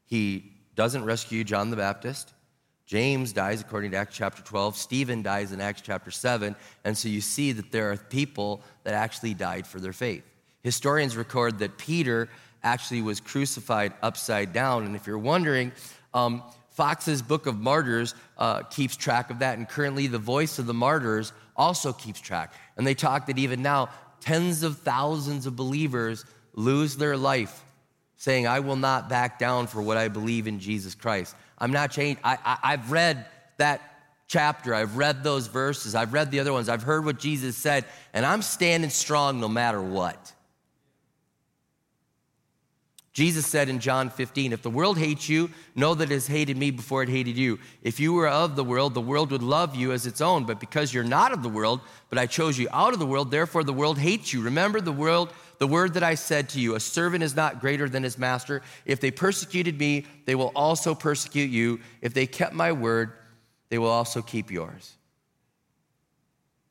he 0.06 0.52
doesn't 0.76 1.06
rescue 1.06 1.44
John 1.44 1.70
the 1.70 1.78
Baptist. 1.78 2.34
James 2.94 3.34
dies 3.34 3.60
according 3.60 3.90
to 3.90 3.98
Acts 3.98 4.16
chapter 4.16 4.44
12. 4.44 4.78
Stephen 4.78 5.24
dies 5.24 5.52
in 5.52 5.60
Acts 5.60 5.82
chapter 5.82 6.12
7. 6.12 6.56
And 6.84 6.96
so 6.96 7.10
you 7.10 7.22
see 7.22 7.52
that 7.52 7.72
there 7.72 7.92
are 7.92 7.98
people 7.98 8.62
that 8.84 8.94
actually 8.94 9.34
died 9.34 9.66
for 9.66 9.80
their 9.80 9.94
faith. 9.94 10.22
Historians 10.62 11.18
record 11.18 11.58
that 11.58 11.80
Peter 11.80 12.30
actually 12.62 13.02
was 13.02 13.20
crucified 13.20 13.94
upside 14.04 14.54
down. 14.54 14.86
And 14.86 14.96
if 14.96 15.08
you're 15.08 15.18
wondering, 15.18 15.72
um, 16.14 16.44
Fox's 16.70 17.24
Book 17.24 17.48
of 17.48 17.60
Martyrs 17.60 18.14
uh, 18.38 18.62
keeps 18.62 18.96
track 18.96 19.32
of 19.32 19.40
that. 19.40 19.58
And 19.58 19.68
currently, 19.68 20.06
the 20.06 20.20
Voice 20.20 20.60
of 20.60 20.68
the 20.68 20.74
Martyrs 20.76 21.34
also 21.58 21.94
keeps 21.94 22.22
track. 22.22 22.54
And 22.78 22.86
they 22.86 22.94
talk 22.94 23.26
that 23.26 23.40
even 23.40 23.64
now, 23.64 23.90
tens 24.22 24.62
of 24.62 24.78
thousands 24.78 25.48
of 25.48 25.56
believers 25.56 26.26
lose 26.54 26.96
their 26.98 27.18
life 27.18 27.66
saying, 28.24 28.48
I 28.48 28.62
will 28.62 28.78
not 28.78 29.10
back 29.10 29.38
down 29.38 29.68
for 29.68 29.82
what 29.82 29.98
I 29.98 30.08
believe 30.08 30.48
in 30.48 30.60
Jesus 30.60 30.96
Christ. 30.96 31.36
I'm 31.64 31.72
not 31.72 31.92
changed. 31.92 32.20
I, 32.26 32.38
I, 32.44 32.58
I've 32.74 32.92
read 32.92 33.26
that 33.56 33.80
chapter. 34.28 34.76
I've 34.76 34.98
read 34.98 35.24
those 35.24 35.48
verses. 35.48 35.96
I've 35.96 36.12
read 36.12 36.30
the 36.30 36.42
other 36.42 36.52
ones. 36.52 36.68
I've 36.68 36.84
heard 36.84 37.06
what 37.06 37.18
Jesus 37.18 37.56
said, 37.56 37.86
and 38.14 38.26
I'm 38.26 38.42
standing 38.42 38.90
strong 38.90 39.40
no 39.40 39.48
matter 39.48 39.82
what. 39.82 40.34
Jesus 43.14 43.48
said 43.48 43.70
in 43.70 43.80
John 43.80 44.10
15, 44.10 44.52
If 44.52 44.62
the 44.62 44.70
world 44.70 44.98
hates 44.98 45.30
you, 45.30 45.52
know 45.74 45.94
that 45.94 46.12
it 46.12 46.14
has 46.14 46.28
hated 46.28 46.58
me 46.58 46.70
before 46.70 47.02
it 47.02 47.08
hated 47.08 47.38
you. 47.38 47.60
If 47.82 47.98
you 47.98 48.12
were 48.12 48.28
of 48.28 48.58
the 48.58 48.64
world, 48.64 48.94
the 48.94 49.00
world 49.00 49.32
would 49.32 49.44
love 49.44 49.74
you 49.74 49.94
as 49.94 50.06
its 50.06 50.20
own. 50.20 50.44
But 50.44 50.60
because 50.60 50.94
you're 50.94 51.06
not 51.06 51.32
of 51.32 51.44
the 51.44 51.50
world, 51.50 51.80
but 52.10 52.20
I 52.20 52.26
chose 52.26 52.60
you 52.60 52.68
out 52.74 52.92
of 52.92 53.00
the 53.00 53.06
world, 53.06 53.32
therefore 53.32 53.64
the 53.64 53.72
world 53.72 53.98
hates 54.00 54.34
you. 54.34 54.42
Remember 54.42 54.82
the 54.82 54.92
world, 54.92 55.32
the 55.64 55.68
word 55.68 55.94
that 55.94 56.04
I 56.04 56.16
said 56.16 56.50
to 56.50 56.60
you, 56.60 56.76
a 56.76 56.80
servant 56.82 57.24
is 57.24 57.38
not 57.38 57.62
greater 57.62 57.88
than 57.88 58.04
his 58.04 58.18
master. 58.18 58.62
If 58.86 59.00
they 59.00 59.12
persecuted 59.12 59.80
me, 59.80 60.06
they 60.26 60.36
will 60.36 60.52
also 60.58 60.94
persecute 60.94 61.50
you. 61.50 61.80
If 62.02 62.14
they 62.14 62.28
kept 62.28 62.54
my 62.54 62.74
word, 62.74 63.14
they 63.70 63.78
will 63.78 63.90
also 63.90 64.22
keep 64.22 64.52
yours. 64.52 64.92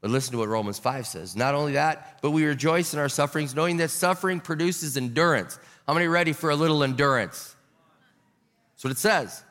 But 0.03 0.11
listen 0.11 0.33
to 0.33 0.39
what 0.41 0.51
Romans 0.51 0.79
5 0.79 1.07
says. 1.07 1.35
Not 1.35 1.55
only 1.55 1.73
that, 1.73 2.19
but 2.21 2.33
we 2.33 2.45
rejoice 2.45 2.93
in 2.93 3.01
our 3.01 3.09
sufferings, 3.09 3.55
knowing 3.55 3.79
that 3.79 3.89
suffering 3.89 4.41
produces 4.41 4.99
endurance. 4.99 5.59
How 5.87 5.95
many 5.95 6.07
ready 6.07 6.35
for 6.35 6.51
a 6.51 6.55
little 6.55 6.85
endurance? 6.85 7.57
That's 8.75 8.85
what 8.85 8.91
it 8.91 8.99
says. 8.99 9.43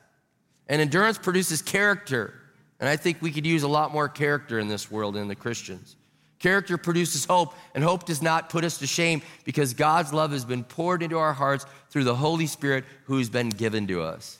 And 0.67 0.83
endurance 0.83 1.17
produces 1.17 1.63
character. 1.63 2.35
And 2.79 2.87
I 2.87 2.95
think 2.95 3.23
we 3.23 3.31
could 3.31 3.47
use 3.47 3.63
a 3.63 3.67
lot 3.67 3.91
more 3.91 4.07
character 4.07 4.59
in 4.59 4.67
this 4.67 4.91
world 4.91 5.17
in 5.17 5.27
the 5.29 5.35
Christians. 5.35 5.95
Character 6.41 6.75
produces 6.75 7.25
hope, 7.25 7.53
and 7.75 7.83
hope 7.83 8.05
does 8.05 8.23
not 8.23 8.49
put 8.49 8.63
us 8.63 8.79
to 8.79 8.87
shame 8.87 9.21
because 9.43 9.75
God's 9.75 10.11
love 10.11 10.31
has 10.31 10.43
been 10.43 10.63
poured 10.63 11.03
into 11.03 11.19
our 11.19 11.33
hearts 11.33 11.67
through 11.91 12.03
the 12.03 12.15
Holy 12.15 12.47
Spirit 12.47 12.83
who's 13.03 13.29
been 13.29 13.49
given 13.49 13.85
to 13.87 14.01
us. 14.01 14.39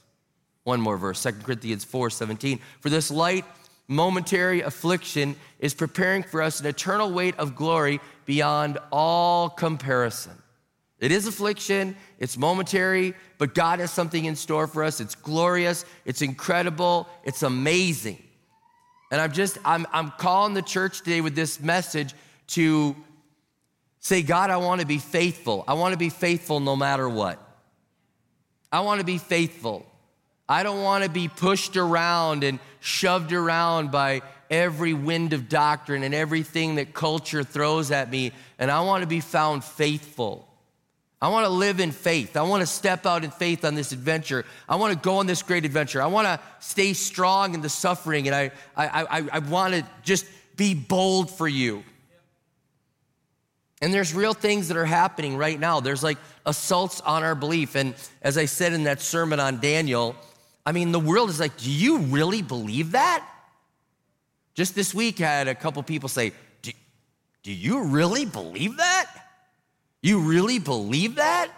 One 0.63 0.81
more 0.81 0.97
verse, 0.97 1.21
2 1.21 1.31
Corinthians 1.43 1.83
4 1.83 2.09
17. 2.09 2.59
For 2.79 2.89
this 2.89 3.11
light, 3.11 3.45
momentary 3.87 4.61
affliction 4.61 5.35
is 5.59 5.75
preparing 5.75 6.23
for 6.23 6.41
us 6.41 6.59
an 6.59 6.65
eternal 6.65 7.11
weight 7.11 7.37
of 7.37 7.55
glory 7.55 7.99
beyond 8.25 8.79
all 8.91 9.49
comparison. 9.49 10.33
It 10.99 11.11
is 11.11 11.27
affliction, 11.27 11.95
it's 12.17 12.35
momentary, 12.35 13.13
but 13.37 13.53
God 13.53 13.79
has 13.79 13.91
something 13.91 14.25
in 14.25 14.35
store 14.35 14.65
for 14.65 14.83
us. 14.83 14.99
It's 14.99 15.13
glorious, 15.13 15.85
it's 16.05 16.23
incredible, 16.23 17.07
it's 17.23 17.43
amazing. 17.43 18.23
And 19.11 19.19
I'm 19.19 19.33
just, 19.33 19.57
I'm, 19.65 19.85
I'm 19.91 20.11
calling 20.11 20.53
the 20.53 20.61
church 20.61 20.99
today 20.99 21.21
with 21.21 21.35
this 21.35 21.59
message 21.59 22.15
to 22.47 22.95
say, 23.99 24.23
God, 24.23 24.49
I 24.49 24.57
want 24.57 24.81
to 24.81 24.87
be 24.87 24.97
faithful. 24.97 25.65
I 25.67 25.73
want 25.73 25.91
to 25.91 25.97
be 25.97 26.09
faithful 26.09 26.61
no 26.61 26.77
matter 26.77 27.07
what. 27.07 27.37
I 28.71 28.79
want 28.79 28.99
to 28.99 29.05
be 29.05 29.17
faithful. 29.17 29.85
I 30.47 30.63
don't 30.63 30.81
want 30.81 31.03
to 31.03 31.09
be 31.09 31.27
pushed 31.27 31.75
around 31.75 32.43
and 32.43 32.59
shoved 32.79 33.33
around 33.33 33.91
by 33.91 34.21
every 34.49 34.93
wind 34.93 35.33
of 35.33 35.49
doctrine 35.49 36.03
and 36.03 36.13
everything 36.13 36.75
that 36.75 36.93
culture 36.93 37.43
throws 37.43 37.91
at 37.91 38.09
me. 38.09 38.31
And 38.59 38.71
I 38.71 38.81
want 38.81 39.01
to 39.01 39.07
be 39.07 39.19
found 39.19 39.63
faithful. 39.63 40.47
I 41.21 41.29
want 41.29 41.45
to 41.45 41.51
live 41.51 41.79
in 41.79 41.91
faith. 41.91 42.35
I 42.35 42.41
want 42.41 42.61
to 42.61 42.67
step 42.67 43.05
out 43.05 43.23
in 43.23 43.29
faith 43.29 43.63
on 43.63 43.75
this 43.75 43.91
adventure. 43.91 44.43
I 44.67 44.77
want 44.77 44.93
to 44.93 44.99
go 44.99 45.17
on 45.17 45.27
this 45.27 45.43
great 45.43 45.65
adventure. 45.65 46.01
I 46.01 46.07
want 46.07 46.25
to 46.25 46.39
stay 46.59 46.93
strong 46.93 47.53
in 47.53 47.61
the 47.61 47.69
suffering, 47.69 48.27
and 48.27 48.35
I, 48.35 48.51
I, 48.75 49.19
I, 49.19 49.29
I 49.33 49.39
want 49.39 49.75
to 49.75 49.85
just 50.03 50.25
be 50.57 50.73
bold 50.73 51.29
for 51.29 51.47
you. 51.47 51.83
And 53.83 53.93
there's 53.93 54.13
real 54.13 54.33
things 54.33 54.67
that 54.67 54.77
are 54.77 54.85
happening 54.85 55.37
right 55.37 55.59
now. 55.59 55.79
There's 55.79 56.03
like 56.03 56.17
assaults 56.45 57.01
on 57.01 57.23
our 57.23 57.35
belief. 57.35 57.75
And 57.75 57.95
as 58.21 58.37
I 58.37 58.45
said 58.45 58.73
in 58.73 58.83
that 58.83 59.01
sermon 59.01 59.39
on 59.39 59.59
Daniel, 59.59 60.15
I 60.65 60.71
mean, 60.71 60.91
the 60.91 60.99
world 60.99 61.29
is 61.29 61.39
like, 61.39 61.57
do 61.57 61.71
you 61.71 61.99
really 61.99 62.43
believe 62.43 62.91
that? 62.91 63.27
Just 64.53 64.75
this 64.75 64.93
week, 64.93 65.19
I 65.21 65.25
had 65.25 65.47
a 65.47 65.55
couple 65.55 65.81
people 65.81 66.09
say, 66.09 66.33
do, 66.61 66.71
do 67.41 67.51
you 67.51 67.85
really 67.85 68.25
believe 68.25 68.77
that? 68.77 69.10
You 70.01 70.19
really 70.21 70.59
believe 70.59 71.15
that? 71.15 71.51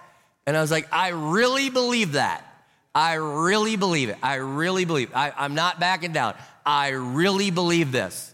And 0.45 0.57
I 0.57 0.61
was 0.61 0.71
like, 0.71 0.87
I 0.91 1.09
really 1.09 1.69
believe 1.69 2.13
that. 2.13 2.45
I 2.93 3.13
really 3.13 3.75
believe 3.75 4.09
it. 4.09 4.17
I 4.21 4.35
really 4.35 4.85
believe. 4.85 5.09
It. 5.09 5.15
I, 5.15 5.45
am 5.45 5.55
not 5.55 5.79
backing 5.79 6.11
down. 6.11 6.35
I 6.65 6.89
really 6.89 7.49
believe 7.49 7.91
this. 7.91 8.33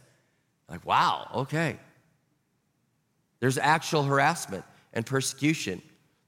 Like, 0.69 0.85
wow, 0.85 1.29
okay. 1.35 1.77
There's 3.39 3.57
actual 3.57 4.03
harassment 4.03 4.65
and 4.93 5.05
persecution. 5.05 5.81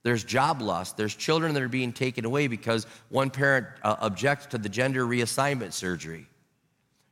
There's 0.04 0.24
job 0.24 0.62
loss. 0.62 0.94
There's 0.94 1.14
children 1.14 1.54
that 1.54 1.62
are 1.62 1.68
being 1.68 1.94
taken 1.94 2.26
away 2.26 2.48
because 2.48 2.88
one 3.10 3.30
parent 3.30 3.68
uh, 3.84 3.98
objects 4.00 4.48
to 4.48 4.58
the 4.58 4.70
gender 4.70 5.06
reassignment 5.06 5.74
surgery. 5.74 6.26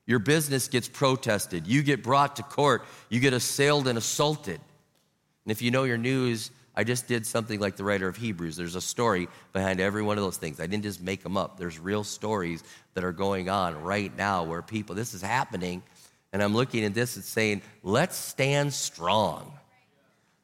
Your 0.07 0.19
business 0.19 0.67
gets 0.67 0.87
protested. 0.87 1.67
You 1.67 1.83
get 1.83 2.01
brought 2.01 2.37
to 2.37 2.43
court. 2.43 2.83
You 3.09 3.19
get 3.19 3.33
assailed 3.33 3.87
and 3.87 3.97
assaulted. 3.97 4.59
And 5.45 5.51
if 5.51 5.61
you 5.61 5.69
know 5.69 5.83
your 5.83 5.99
news, 5.99 6.49
I 6.79 6.85
just 6.85 7.07
did 7.09 7.25
something 7.25 7.59
like 7.59 7.75
the 7.75 7.83
writer 7.83 8.07
of 8.07 8.15
Hebrews. 8.15 8.55
There's 8.55 8.75
a 8.75 8.81
story 8.81 9.27
behind 9.51 9.81
every 9.81 10.01
one 10.01 10.17
of 10.17 10.23
those 10.23 10.37
things. 10.37 10.61
I 10.61 10.65
didn't 10.65 10.83
just 10.83 11.01
make 11.01 11.23
them 11.23 11.35
up. 11.35 11.57
There's 11.57 11.77
real 11.77 12.05
stories 12.05 12.63
that 12.93 13.03
are 13.03 13.11
going 13.11 13.49
on 13.49 13.83
right 13.83 14.15
now 14.15 14.45
where 14.45 14.61
people, 14.61 14.95
this 14.95 15.13
is 15.13 15.21
happening. 15.21 15.83
And 16.31 16.41
I'm 16.41 16.55
looking 16.55 16.85
at 16.85 16.93
this 16.93 17.17
and 17.17 17.25
saying, 17.25 17.63
let's 17.83 18.15
stand 18.15 18.71
strong. 18.71 19.51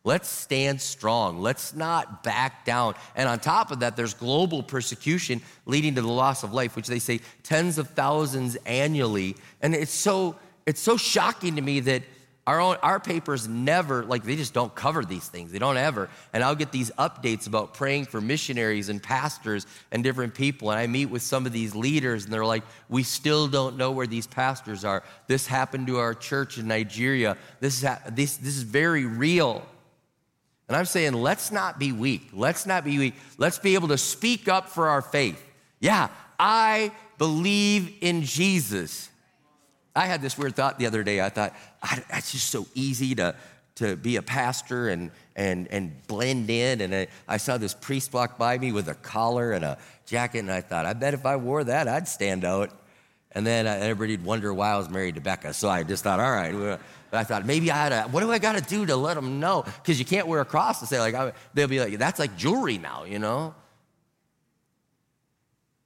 Let's 0.04 0.28
stand 0.28 0.82
strong. 0.82 1.40
Let's 1.42 1.74
not 1.74 2.22
back 2.22 2.66
down. 2.66 2.96
And 3.16 3.30
on 3.30 3.40
top 3.40 3.72
of 3.72 3.80
that, 3.80 3.96
there's 3.96 4.14
global 4.14 4.62
persecution 4.62 5.42
leading 5.66 5.96
to 5.96 6.02
the 6.02 6.10
loss 6.10 6.44
of 6.44 6.52
life, 6.52 6.76
which 6.76 6.88
they 6.88 7.00
say 7.00 7.22
tens 7.44 7.78
of 7.78 7.92
thousands 7.92 8.58
annually. 8.66 9.38
And 9.62 9.74
it's 9.74 9.94
so, 9.94 10.36
it's 10.66 10.82
so 10.82 10.98
shocking 10.98 11.56
to 11.56 11.62
me 11.62 11.80
that 11.80 12.04
our, 12.48 12.60
own, 12.60 12.78
our 12.84 13.00
papers 13.00 13.48
never, 13.48 14.04
like, 14.06 14.24
they 14.24 14.36
just 14.36 14.54
don't 14.54 14.74
cover 14.76 15.04
these 15.04 15.28
things. 15.28 15.52
They 15.52 15.58
don't 15.58 15.78
ever. 15.78 16.10
And 16.32 16.44
I'll 16.44 16.56
get 16.56 16.72
these 16.72 16.92
updates 16.92 17.48
about 17.48 17.74
praying 17.74 18.06
for 18.06 18.22
missionaries 18.22 18.90
and 18.90 19.02
pastors 19.02 19.66
and 19.92 20.04
different 20.04 20.36
people. 20.36 20.70
And 20.70 20.80
I 20.80 20.86
meet 20.86 21.08
with 21.08 21.24
some 21.24 21.48
of 21.48 21.54
these 21.54 21.74
leaders, 21.74 22.26
and 22.26 22.34
they're 22.34 22.46
like, 22.46 22.64
we 22.88 23.02
still 23.02 23.48
don't 23.48 23.78
know 23.78 23.92
where 23.92 24.06
these 24.06 24.28
pastors 24.28 24.86
are. 24.86 25.04
This 25.26 25.48
happened 25.48 25.88
to 25.88 25.98
our 25.98 26.14
church 26.14 26.60
in 26.60 26.68
Nigeria. 26.68 27.36
This 27.62 27.82
is, 27.82 27.90
this, 28.12 28.38
this 28.38 28.58
is 28.58 28.64
very 28.64 29.06
real. 29.06 29.66
And 30.68 30.78
I'm 30.78 30.86
saying, 30.86 31.14
let's 31.14 31.52
not 31.52 31.80
be 31.80 31.92
weak. 31.92 32.30
Let's 32.32 32.68
not 32.68 32.84
be 32.86 33.00
weak. 33.00 33.16
Let's 33.40 33.58
be 33.60 33.74
able 33.74 33.88
to 33.88 33.98
speak 33.98 34.48
up 34.48 34.70
for 34.70 34.90
our 34.90 35.02
faith. 35.02 35.44
Yeah, 35.80 36.10
I 36.40 36.92
believe 37.18 37.92
in 38.02 38.22
Jesus. 38.24 39.10
I 39.96 40.06
had 40.06 40.22
this 40.22 40.38
weird 40.38 40.56
thought 40.56 40.78
the 40.78 40.88
other 40.88 41.04
day. 41.04 41.22
I 41.22 41.30
thought, 41.30 41.54
it's 42.10 42.32
just 42.32 42.50
so 42.50 42.68
easy 42.74 43.16
to, 43.16 43.36
to 43.76 43.96
be 43.96 44.18
a 44.18 44.22
pastor 44.22 44.90
and, 44.90 45.12
and, 45.36 45.68
and 45.70 46.06
blend 46.08 46.50
in. 46.50 46.82
And 46.82 46.94
I, 46.94 47.08
I 47.28 47.38
saw 47.38 47.58
this 47.58 47.74
priest 47.74 48.12
walk 48.12 48.38
by 48.38 48.58
me 48.58 48.72
with 48.72 48.90
a 48.90 48.96
collar 48.96 49.54
and 49.54 49.64
a 49.64 49.78
jacket, 50.06 50.40
and 50.40 50.52
I 50.52 50.62
thought, 50.62 50.86
I 50.86 50.94
bet 50.94 51.14
if 51.14 51.26
I 51.26 51.38
wore 51.38 51.64
that, 51.64 51.88
I'd 51.88 52.08
stand 52.08 52.44
out. 52.44 52.72
And 53.32 53.46
then 53.46 53.68
everybody'd 53.68 54.24
wonder 54.24 54.54
why 54.54 54.72
I 54.72 54.78
was 54.78 54.90
married 54.90 55.16
to 55.16 55.22
Becca. 55.22 55.54
So 55.54 55.68
I 55.68 55.84
just 55.84 56.04
thought, 56.04 56.22
all 56.22 56.32
right. 56.32 56.80
But 57.12 57.18
I 57.18 57.24
thought 57.26 57.46
maybe 57.46 57.70
I 57.70 57.76
had 57.76 57.90
to, 57.90 58.10
what 58.10 58.22
do 58.22 58.32
I 58.32 58.40
got 58.40 58.56
to 58.56 58.62
do 58.62 58.86
to 58.86 58.96
let 58.96 59.16
them 59.16 59.42
know? 59.42 59.64
Because 59.64 60.00
you 60.00 60.06
can't 60.06 60.28
wear 60.28 60.40
a 60.40 60.46
cross 60.46 60.80
and 60.80 60.88
say, 60.88 61.00
like, 61.00 61.16
I, 61.16 61.34
they'll 61.54 61.68
be 61.68 61.80
like, 61.80 61.98
that's 61.98 62.20
like 62.20 62.38
jewelry 62.38 62.78
now, 62.78 63.04
you 63.04 63.20
know? 63.20 63.54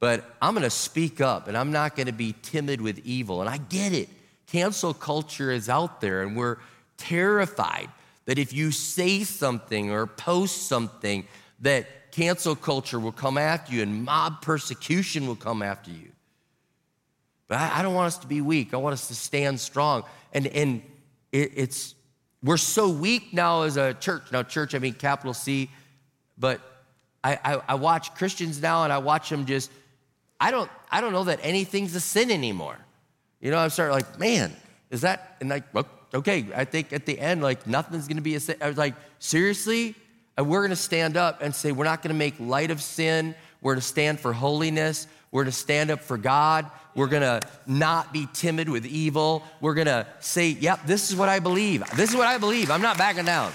But 0.00 0.24
I'm 0.40 0.54
going 0.54 0.64
to 0.64 0.70
speak 0.70 1.20
up 1.20 1.46
and 1.46 1.56
I'm 1.56 1.70
not 1.70 1.94
going 1.94 2.06
to 2.06 2.12
be 2.12 2.34
timid 2.42 2.80
with 2.80 2.98
evil. 3.04 3.40
And 3.40 3.48
I 3.48 3.58
get 3.58 3.92
it. 3.92 4.08
Cancel 4.46 4.94
culture 4.94 5.52
is 5.52 5.68
out 5.68 6.00
there 6.00 6.22
and 6.22 6.34
we're 6.34 6.56
terrified 6.96 7.88
that 8.24 8.38
if 8.38 8.52
you 8.52 8.72
say 8.72 9.24
something 9.24 9.90
or 9.90 10.06
post 10.06 10.66
something, 10.66 11.26
that 11.60 12.10
cancel 12.12 12.56
culture 12.56 12.98
will 12.98 13.12
come 13.12 13.38
after 13.38 13.74
you 13.74 13.82
and 13.82 14.04
mob 14.04 14.42
persecution 14.42 15.26
will 15.26 15.36
come 15.36 15.62
after 15.62 15.90
you. 15.90 16.10
But 17.46 17.58
I, 17.58 17.78
I 17.78 17.82
don't 17.82 17.94
want 17.94 18.06
us 18.06 18.18
to 18.18 18.26
be 18.26 18.40
weak. 18.40 18.72
I 18.72 18.78
want 18.78 18.94
us 18.94 19.08
to 19.08 19.14
stand 19.14 19.60
strong. 19.60 20.04
And, 20.32 20.46
and 20.46 20.82
it, 21.30 21.52
it's, 21.56 21.94
we're 22.42 22.56
so 22.56 22.88
weak 22.88 23.34
now 23.34 23.62
as 23.62 23.76
a 23.76 23.94
church. 23.94 24.22
Now, 24.32 24.42
church, 24.42 24.74
I 24.74 24.78
mean 24.78 24.94
capital 24.94 25.34
C, 25.34 25.68
but 26.38 26.60
I, 27.22 27.38
I, 27.44 27.60
I 27.68 27.74
watch 27.74 28.14
Christians 28.14 28.62
now 28.62 28.84
and 28.84 28.92
I 28.92 28.98
watch 28.98 29.28
them 29.28 29.44
just 29.44 29.70
I 30.40 30.50
don't, 30.50 30.70
I 30.90 31.00
don't 31.00 31.12
know 31.12 31.24
that 31.24 31.38
anything's 31.42 31.94
a 31.94 32.00
sin 32.00 32.30
anymore. 32.30 32.78
You 33.40 33.50
know, 33.50 33.58
I'm 33.58 33.70
starting 33.70 33.94
like, 33.94 34.18
man, 34.18 34.56
is 34.90 35.02
that, 35.02 35.36
and 35.40 35.50
like, 35.50 35.64
okay, 36.14 36.46
I 36.54 36.64
think 36.64 36.92
at 36.92 37.06
the 37.06 37.18
end, 37.18 37.42
like, 37.42 37.66
nothing's 37.66 38.08
gonna 38.08 38.22
be 38.22 38.34
a 38.34 38.40
sin. 38.40 38.56
I 38.60 38.68
was 38.68 38.78
like, 38.78 38.94
seriously? 39.18 39.94
And 40.36 40.48
we're 40.48 40.62
gonna 40.62 40.76
stand 40.76 41.16
up 41.16 41.42
and 41.42 41.54
say, 41.54 41.72
we're 41.72 41.84
not 41.84 42.02
gonna 42.02 42.14
make 42.14 42.34
light 42.40 42.70
of 42.70 42.80
sin. 42.80 43.34
We're 43.60 43.74
gonna 43.74 43.82
stand 43.82 44.18
for 44.18 44.32
holiness. 44.32 45.06
We're 45.30 45.42
gonna 45.42 45.52
stand 45.52 45.90
up 45.90 46.00
for 46.00 46.16
God. 46.16 46.70
We're 46.94 47.06
gonna 47.06 47.40
not 47.66 48.12
be 48.12 48.26
timid 48.32 48.68
with 48.68 48.86
evil. 48.86 49.44
We're 49.60 49.74
gonna 49.74 50.06
say, 50.20 50.48
yep, 50.48 50.86
this 50.86 51.10
is 51.10 51.16
what 51.16 51.28
I 51.28 51.38
believe. 51.38 51.84
This 51.94 52.10
is 52.10 52.16
what 52.16 52.26
I 52.26 52.38
believe. 52.38 52.70
I'm 52.70 52.82
not 52.82 52.98
backing 52.98 53.26
down. 53.26 53.52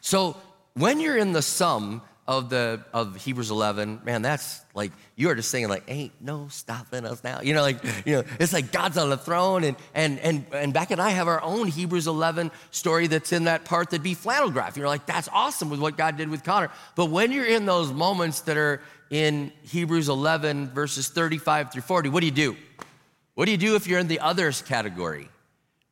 So 0.00 0.36
when 0.74 1.00
you're 1.00 1.16
in 1.16 1.32
the 1.32 1.42
some 1.42 2.02
of 2.26 2.50
the 2.50 2.84
of 2.92 3.16
Hebrews 3.16 3.50
11, 3.50 4.02
man, 4.04 4.22
that's 4.22 4.60
like 4.74 4.92
you 5.16 5.28
are 5.28 5.34
just 5.34 5.50
saying 5.50 5.68
like, 5.68 5.84
ain't 5.88 6.12
no 6.20 6.46
stopping 6.48 7.04
us 7.04 7.22
now. 7.24 7.40
You 7.40 7.54
know, 7.54 7.62
like 7.62 7.82
you 8.06 8.16
know, 8.16 8.24
it's 8.38 8.52
like 8.52 8.70
God's 8.70 8.96
on 8.96 9.10
the 9.10 9.16
throne, 9.16 9.64
and 9.64 9.76
and 9.94 10.18
and 10.20 10.46
and 10.52 10.72
Beck 10.72 10.90
and 10.92 11.00
I 11.00 11.10
have 11.10 11.28
our 11.28 11.42
own 11.42 11.66
Hebrews 11.66 12.06
11 12.06 12.50
story 12.70 13.08
that's 13.08 13.32
in 13.32 13.44
that 13.44 13.64
part 13.64 13.90
that'd 13.90 14.02
be 14.02 14.14
flannel 14.14 14.50
graph. 14.50 14.76
You're 14.76 14.86
like, 14.86 15.06
that's 15.06 15.28
awesome 15.32 15.68
with 15.68 15.80
what 15.80 15.96
God 15.96 16.16
did 16.16 16.30
with 16.30 16.44
Connor. 16.44 16.70
But 16.94 17.06
when 17.06 17.32
you're 17.32 17.46
in 17.46 17.66
those 17.66 17.92
moments 17.92 18.42
that 18.42 18.56
are 18.56 18.80
in 19.10 19.52
Hebrews 19.62 20.08
11 20.08 20.70
verses 20.70 21.08
35 21.08 21.72
through 21.72 21.82
40, 21.82 22.08
what 22.08 22.20
do 22.20 22.26
you 22.26 22.32
do? 22.32 22.56
What 23.34 23.46
do 23.46 23.50
you 23.50 23.58
do 23.58 23.76
if 23.76 23.86
you're 23.86 23.98
in 23.98 24.08
the 24.08 24.20
others 24.20 24.62
category? 24.62 25.28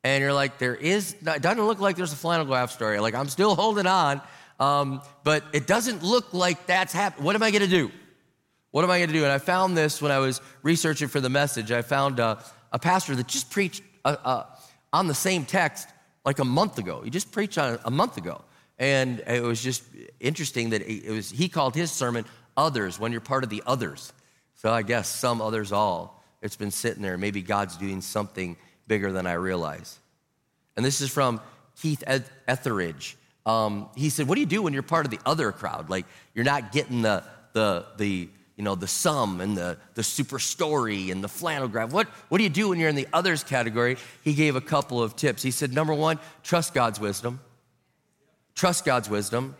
And 0.03 0.23
you're 0.23 0.33
like, 0.33 0.59
there 0.59 0.75
is, 0.75 1.15
it 1.27 1.43
doesn't 1.43 1.63
look 1.63 1.79
like 1.79 1.97
there's 1.97 2.13
a 2.13 2.17
flannel 2.17 2.47
graph 2.47 2.71
story. 2.71 2.99
Like, 3.01 3.15
I'm 3.15 3.29
still 3.29 3.55
holding 3.55 3.87
on 3.87 4.23
um, 4.61 5.03
but 5.25 5.43
it 5.53 5.67
doesn't 5.67 6.03
look 6.03 6.33
like 6.33 6.67
that's 6.67 6.93
happening. 6.93 7.25
What 7.25 7.35
am 7.35 7.43
I 7.43 7.51
going 7.51 7.63
to 7.63 7.69
do? 7.69 7.91
What 8.71 8.85
am 8.85 8.91
I 8.91 8.99
going 8.99 9.09
to 9.09 9.15
do? 9.15 9.25
And 9.25 9.33
I 9.33 9.39
found 9.39 9.77
this 9.77 10.01
when 10.01 10.13
I 10.13 10.19
was 10.19 10.41
researching 10.63 11.09
for 11.09 11.21
the 11.21 11.31
message. 11.31 11.73
I 11.73 11.83
found 11.83 12.21
a, 12.21 12.45
a 12.71 12.79
pastor 12.79 13.17
that 13.17 13.27
just 13.27 13.51
preached 13.51 13.83
uh, 14.05 14.17
uh, 14.25 14.45
on 14.93 15.09
the 15.09 15.15
same 15.15 15.45
text 15.45 15.89
like 16.25 16.39
a 16.39 16.45
month 16.45 16.79
ago. 16.79 17.01
He 17.01 17.11
just 17.11 17.33
preached 17.33 17.59
on 17.59 17.75
it 17.75 17.81
a 17.85 17.91
month 17.91 18.17
ago. 18.17 18.43
And 18.79 19.23
it 19.27 19.43
was 19.43 19.63
just 19.63 19.83
interesting 20.21 20.71
that 20.71 20.83
it 20.83 21.11
was, 21.11 21.31
he 21.31 21.49
called 21.49 21.75
his 21.75 21.91
sermon 21.91 22.25
Others, 22.57 22.99
when 23.01 23.13
you're 23.13 23.21
part 23.23 23.43
of 23.45 23.51
the 23.51 23.63
others. 23.67 24.13
So 24.57 24.71
I 24.71 24.83
guess 24.83 25.09
some 25.09 25.41
others 25.41 25.73
all. 25.73 26.23
It's 26.43 26.57
been 26.57 26.71
sitting 26.71 27.03
there. 27.03 27.17
Maybe 27.17 27.43
God's 27.43 27.77
doing 27.77 28.01
something 28.03 28.57
bigger 28.87 29.13
than 29.13 29.27
I 29.27 29.35
realize. 29.35 29.99
And 30.77 30.85
this 30.85 31.01
is 31.01 31.11
from 31.11 31.41
Keith 31.81 32.05
Etheridge. 32.47 33.17
Um, 33.47 33.89
he 33.97 34.11
said, 34.11 34.29
What 34.29 34.35
do 34.35 34.41
you 34.41 34.47
do 34.47 34.63
when 34.63 34.73
you're 34.73 34.83
part 34.83 35.07
of 35.07 35.11
the 35.11 35.21
other 35.25 35.53
crowd? 35.53 35.91
Like 35.91 36.07
you're 36.35 36.45
not 36.45 36.73
getting 36.73 37.03
the, 37.03 37.25
the, 37.53 37.87
the, 37.97 38.29
you 38.57 38.65
know, 38.65 38.75
the 38.75 38.87
some 38.87 39.41
and 39.41 39.57
the, 39.57 39.79
the 39.95 40.03
super 40.03 40.39
story 40.39 41.11
and 41.11 41.25
the 41.25 41.29
flannel 41.29 41.69
graph. 41.69 41.93
What, 41.93 42.09
what 42.29 42.39
do 42.39 42.45
you 42.45 42.51
do 42.51 42.69
when 42.69 42.79
you're 42.79 42.91
in 42.91 42.97
the 42.97 43.09
others 43.13 43.43
category? 43.43 43.97
He 44.23 44.35
gave 44.35 44.57
a 44.57 44.61
couple 44.61 45.03
of 45.03 45.17
tips. 45.17 45.43
He 45.43 45.51
said, 45.51 45.73
number 45.73 45.95
one, 45.95 46.19
trust 46.43 46.75
God's 46.75 47.01
wisdom. 47.01 47.41
Trust 48.55 48.85
God's 48.85 49.09
wisdom. 49.09 49.57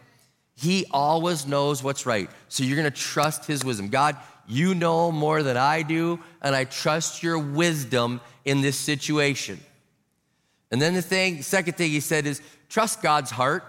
He 0.55 0.85
always 0.91 1.47
knows 1.47 1.83
what's 1.83 2.05
right. 2.05 2.29
So 2.49 2.63
you're 2.63 2.77
going 2.77 2.91
to 2.91 2.97
trust 2.97 3.47
his 3.47 3.65
wisdom. 3.65 3.89
God, 3.89 4.17
you 4.47 4.75
know 4.75 5.11
more 5.11 5.43
than 5.43 5.57
I 5.57 5.81
do, 5.81 6.21
and 6.43 6.55
I 6.55 6.65
trust 6.65 7.23
your 7.23 7.39
wisdom 7.39 8.21
in 8.45 8.61
this 8.61 8.77
situation. 8.77 9.59
And 10.71 10.83
then 10.83 10.93
the 10.93 11.03
thing, 11.03 11.41
second 11.43 11.79
thing 11.79 11.91
he 11.91 12.01
said 12.01 12.27
is 12.27 12.43
trust 12.71 13.03
God's 13.03 13.31
heart. 13.31 13.65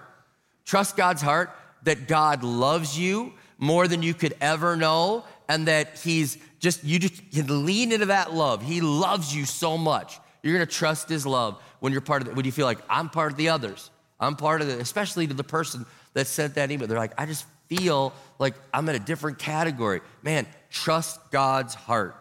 Trust 0.63 0.95
God's 0.95 1.21
heart 1.21 1.49
that 1.83 2.07
God 2.07 2.43
loves 2.43 2.97
you 2.97 3.33
more 3.57 3.87
than 3.87 4.01
you 4.01 4.13
could 4.13 4.33
ever 4.39 4.77
know, 4.77 5.25
and 5.49 5.67
that 5.67 5.99
He's 5.99 6.37
just, 6.59 6.83
you 6.83 6.97
just 6.97 7.31
can 7.31 7.65
lean 7.65 7.91
into 7.91 8.05
that 8.05 8.33
love. 8.33 8.63
He 8.63 8.79
loves 8.79 9.35
you 9.35 9.45
so 9.45 9.77
much. 9.77 10.19
You're 10.41 10.53
gonna 10.53 10.65
trust 10.65 11.09
His 11.09 11.25
love 11.25 11.61
when 11.79 11.91
you're 11.91 12.01
part 12.01 12.21
of 12.21 12.29
it, 12.29 12.35
when 12.35 12.45
you 12.45 12.51
feel 12.51 12.65
like 12.65 12.79
I'm 12.89 13.09
part 13.09 13.33
of 13.33 13.37
the 13.37 13.49
others. 13.49 13.91
I'm 14.19 14.35
part 14.35 14.61
of 14.61 14.69
it, 14.69 14.79
especially 14.79 15.27
to 15.27 15.33
the 15.33 15.43
person 15.43 15.85
that 16.13 16.27
sent 16.27 16.55
that 16.55 16.71
email. 16.71 16.87
They're 16.87 16.97
like, 16.97 17.19
I 17.19 17.25
just 17.25 17.45
feel 17.67 18.13
like 18.39 18.53
I'm 18.73 18.87
in 18.89 18.95
a 18.95 18.99
different 18.99 19.39
category. 19.39 20.01
Man, 20.21 20.45
trust 20.69 21.19
God's 21.31 21.73
heart. 21.73 22.15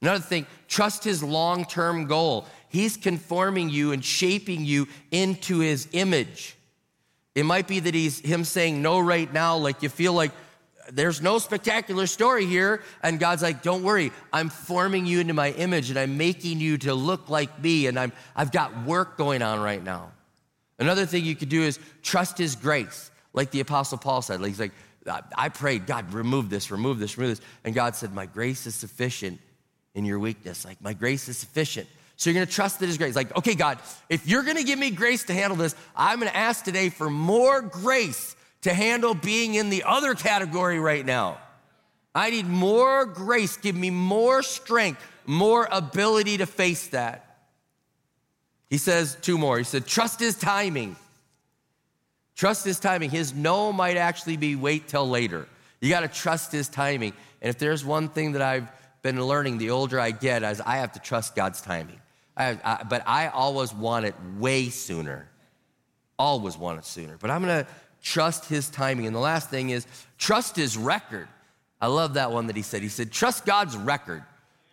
Another 0.00 0.22
thing, 0.22 0.46
trust 0.68 1.04
his 1.04 1.22
long 1.22 1.64
term 1.64 2.06
goal. 2.06 2.46
He's 2.68 2.96
conforming 2.96 3.70
you 3.70 3.92
and 3.92 4.04
shaping 4.04 4.64
you 4.64 4.88
into 5.10 5.60
his 5.60 5.88
image. 5.92 6.56
It 7.34 7.44
might 7.44 7.68
be 7.68 7.80
that 7.80 7.94
he's 7.94 8.20
him 8.20 8.44
saying 8.44 8.82
no 8.82 8.98
right 8.98 9.32
now, 9.32 9.56
like 9.56 9.82
you 9.82 9.88
feel 9.88 10.12
like 10.12 10.32
there's 10.90 11.20
no 11.20 11.38
spectacular 11.38 12.06
story 12.06 12.46
here. 12.46 12.82
And 13.02 13.20
God's 13.20 13.42
like, 13.42 13.62
don't 13.62 13.82
worry, 13.82 14.12
I'm 14.32 14.48
forming 14.48 15.06
you 15.06 15.20
into 15.20 15.34
my 15.34 15.52
image 15.52 15.90
and 15.90 15.98
I'm 15.98 16.16
making 16.16 16.60
you 16.60 16.78
to 16.78 16.94
look 16.94 17.28
like 17.28 17.62
me, 17.62 17.86
and 17.86 17.98
I'm, 17.98 18.12
I've 18.34 18.52
got 18.52 18.84
work 18.84 19.16
going 19.16 19.42
on 19.42 19.60
right 19.60 19.82
now. 19.82 20.12
Another 20.78 21.06
thing 21.06 21.24
you 21.24 21.34
could 21.34 21.48
do 21.48 21.62
is 21.62 21.78
trust 22.02 22.38
his 22.38 22.54
grace, 22.54 23.10
like 23.32 23.50
the 23.50 23.60
Apostle 23.60 23.98
Paul 23.98 24.22
said. 24.22 24.40
Like, 24.40 24.48
he's 24.48 24.60
like, 24.60 24.72
I 25.36 25.48
prayed, 25.48 25.86
God, 25.86 26.12
remove 26.12 26.50
this, 26.50 26.70
remove 26.70 26.98
this, 26.98 27.16
remove 27.16 27.38
this. 27.38 27.46
And 27.64 27.74
God 27.74 27.96
said, 27.96 28.12
My 28.12 28.26
grace 28.26 28.66
is 28.66 28.74
sufficient 28.74 29.40
in 29.94 30.04
your 30.04 30.18
weakness. 30.18 30.64
Like, 30.64 30.80
my 30.82 30.92
grace 30.92 31.28
is 31.28 31.38
sufficient. 31.38 31.88
So 32.18 32.28
you're 32.28 32.34
going 32.34 32.48
to 32.48 32.52
trust 32.52 32.80
that 32.80 32.86
His 32.86 32.98
grace. 32.98 33.14
Like, 33.14 33.34
okay, 33.36 33.54
God, 33.54 33.78
if 34.08 34.26
you're 34.26 34.42
going 34.42 34.56
to 34.56 34.64
give 34.64 34.78
me 34.78 34.90
grace 34.90 35.22
to 35.24 35.32
handle 35.32 35.56
this, 35.56 35.76
I'm 35.96 36.18
going 36.18 36.30
to 36.30 36.36
ask 36.36 36.64
today 36.64 36.88
for 36.88 37.08
more 37.08 37.62
grace 37.62 38.34
to 38.62 38.74
handle 38.74 39.14
being 39.14 39.54
in 39.54 39.70
the 39.70 39.84
other 39.84 40.14
category 40.16 40.80
right 40.80 41.06
now. 41.06 41.38
I 42.12 42.30
need 42.30 42.48
more 42.48 43.06
grace. 43.06 43.56
Give 43.56 43.76
me 43.76 43.90
more 43.90 44.42
strength, 44.42 45.00
more 45.26 45.68
ability 45.70 46.38
to 46.38 46.46
face 46.46 46.88
that. 46.88 47.38
He 48.68 48.78
says 48.78 49.16
two 49.22 49.38
more. 49.38 49.56
He 49.56 49.64
said, 49.64 49.86
trust 49.86 50.18
His 50.18 50.36
timing. 50.36 50.96
Trust 52.34 52.64
His 52.64 52.80
timing. 52.80 53.10
His 53.10 53.32
no 53.32 53.72
might 53.72 53.96
actually 53.96 54.36
be 54.36 54.56
wait 54.56 54.88
till 54.88 55.08
later. 55.08 55.46
You 55.80 55.88
got 55.88 56.00
to 56.00 56.08
trust 56.08 56.50
His 56.50 56.68
timing. 56.68 57.12
And 57.40 57.48
if 57.48 57.58
there's 57.58 57.84
one 57.84 58.08
thing 58.08 58.32
that 58.32 58.42
I've 58.42 58.68
been 59.02 59.24
learning 59.24 59.58
the 59.58 59.70
older 59.70 60.00
I 60.00 60.10
get, 60.10 60.42
is 60.42 60.60
I 60.60 60.78
have 60.78 60.94
to 60.94 60.98
trust 60.98 61.36
God's 61.36 61.60
timing. 61.60 62.00
I, 62.38 62.58
I, 62.64 62.84
but 62.84 63.02
I 63.06 63.28
always 63.28 63.74
want 63.74 64.06
it 64.06 64.14
way 64.38 64.68
sooner. 64.68 65.28
Always 66.18 66.56
want 66.56 66.78
it 66.78 66.84
sooner. 66.84 67.16
But 67.18 67.30
I'm 67.30 67.44
going 67.44 67.64
to 67.64 67.70
trust 68.02 68.46
his 68.46 68.70
timing. 68.70 69.06
And 69.06 69.14
the 69.14 69.20
last 69.20 69.50
thing 69.50 69.70
is 69.70 69.86
trust 70.16 70.56
his 70.56 70.76
record. 70.76 71.28
I 71.80 71.88
love 71.88 72.14
that 72.14 72.32
one 72.32 72.46
that 72.46 72.56
he 72.56 72.62
said. 72.62 72.82
He 72.82 72.88
said, 72.88 73.10
trust 73.10 73.44
God's 73.44 73.76
record. 73.76 74.22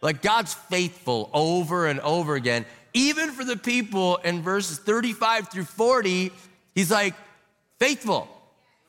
Like 0.01 0.21
God's 0.21 0.53
faithful 0.53 1.29
over 1.33 1.87
and 1.87 1.99
over 2.01 2.35
again. 2.35 2.65
Even 2.93 3.31
for 3.31 3.43
the 3.43 3.57
people 3.57 4.17
in 4.17 4.41
verses 4.41 4.77
35 4.77 5.49
through 5.49 5.65
40, 5.65 6.31
he's 6.73 6.91
like, 6.91 7.15
faithful, 7.79 8.27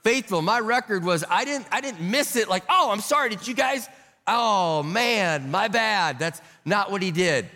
faithful. 0.05 0.43
My 0.43 0.61
record 0.61 1.05
was, 1.05 1.25
I 1.29 1.45
didn't, 1.45 1.67
I 1.73 1.81
didn't 1.81 2.01
miss 2.01 2.37
it. 2.37 2.49
Like, 2.49 2.65
oh, 2.69 2.91
I'm 2.91 3.01
sorry. 3.01 3.31
Did 3.31 3.49
you 3.49 3.55
guys? 3.55 3.89
Oh 4.27 4.83
man, 4.83 5.51
my 5.51 5.69
bad. 5.69 6.19
That's 6.19 6.41
not 6.65 6.91
what 6.91 7.03
he 7.03 7.11
did. 7.11 7.49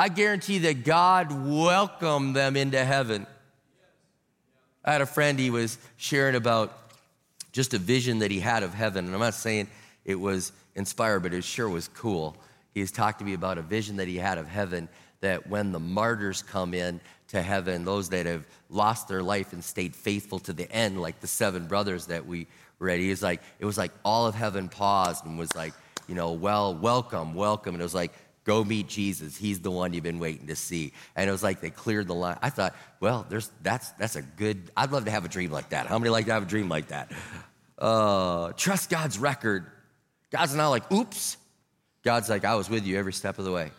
I 0.00 0.08
guarantee 0.08 0.60
that 0.60 0.82
God 0.82 1.30
welcomed 1.30 2.34
them 2.34 2.56
into 2.56 2.82
heaven. 2.82 3.26
I 4.82 4.92
had 4.92 5.02
a 5.02 5.06
friend, 5.06 5.38
he 5.38 5.50
was 5.50 5.76
sharing 5.98 6.36
about 6.36 6.72
just 7.52 7.74
a 7.74 7.78
vision 7.78 8.20
that 8.20 8.30
he 8.30 8.40
had 8.40 8.62
of 8.62 8.72
heaven. 8.72 9.04
And 9.04 9.12
I'm 9.12 9.20
not 9.20 9.34
saying 9.34 9.68
it 10.06 10.14
was 10.14 10.52
inspired, 10.74 11.20
but 11.20 11.34
it 11.34 11.44
sure 11.44 11.68
was 11.68 11.88
cool. 11.88 12.34
He's 12.72 12.90
talked 12.90 13.18
to 13.18 13.26
me 13.26 13.34
about 13.34 13.58
a 13.58 13.62
vision 13.62 13.98
that 13.98 14.08
he 14.08 14.16
had 14.16 14.38
of 14.38 14.48
heaven 14.48 14.88
that 15.20 15.50
when 15.50 15.70
the 15.70 15.78
martyrs 15.78 16.42
come 16.42 16.72
in 16.72 16.98
to 17.28 17.42
heaven, 17.42 17.84
those 17.84 18.08
that 18.08 18.24
have 18.24 18.46
lost 18.70 19.06
their 19.06 19.22
life 19.22 19.52
and 19.52 19.62
stayed 19.62 19.94
faithful 19.94 20.38
to 20.38 20.54
the 20.54 20.72
end, 20.72 20.98
like 20.98 21.20
the 21.20 21.26
seven 21.26 21.66
brothers 21.66 22.06
that 22.06 22.24
we 22.24 22.46
read, 22.78 23.00
he 23.00 23.10
was 23.10 23.22
like, 23.22 23.42
it 23.58 23.66
was 23.66 23.76
like 23.76 23.92
all 24.02 24.26
of 24.26 24.34
heaven 24.34 24.70
paused 24.70 25.26
and 25.26 25.38
was 25.38 25.54
like, 25.54 25.74
you 26.08 26.14
know, 26.14 26.32
well, 26.32 26.74
welcome, 26.74 27.34
welcome. 27.34 27.74
And 27.74 27.82
it 27.82 27.84
was 27.84 27.94
like, 27.94 28.14
Go 28.44 28.64
meet 28.64 28.88
Jesus. 28.88 29.36
He's 29.36 29.60
the 29.60 29.70
one 29.70 29.92
you've 29.92 30.02
been 30.02 30.18
waiting 30.18 30.46
to 30.46 30.56
see. 30.56 30.92
And 31.14 31.28
it 31.28 31.32
was 31.32 31.42
like 31.42 31.60
they 31.60 31.70
cleared 31.70 32.08
the 32.08 32.14
line. 32.14 32.38
I 32.40 32.50
thought, 32.50 32.74
well, 32.98 33.26
there's 33.28 33.50
that's 33.62 33.90
that's 33.92 34.16
a 34.16 34.22
good. 34.22 34.70
I'd 34.76 34.92
love 34.92 35.04
to 35.04 35.10
have 35.10 35.24
a 35.24 35.28
dream 35.28 35.50
like 35.50 35.70
that. 35.70 35.86
How 35.86 35.98
many 35.98 36.10
like 36.10 36.26
to 36.26 36.32
have 36.32 36.44
a 36.44 36.46
dream 36.46 36.68
like 36.68 36.88
that? 36.88 37.12
Uh, 37.78 38.52
trust 38.52 38.90
God's 38.90 39.18
record. 39.18 39.66
God's 40.30 40.54
not 40.54 40.68
like, 40.68 40.90
oops. 40.92 41.36
God's 42.02 42.28
like, 42.28 42.44
I 42.44 42.54
was 42.54 42.70
with 42.70 42.86
you 42.86 42.98
every 42.98 43.12
step 43.12 43.38
of 43.38 43.44
the 43.44 43.52
way. 43.52 43.70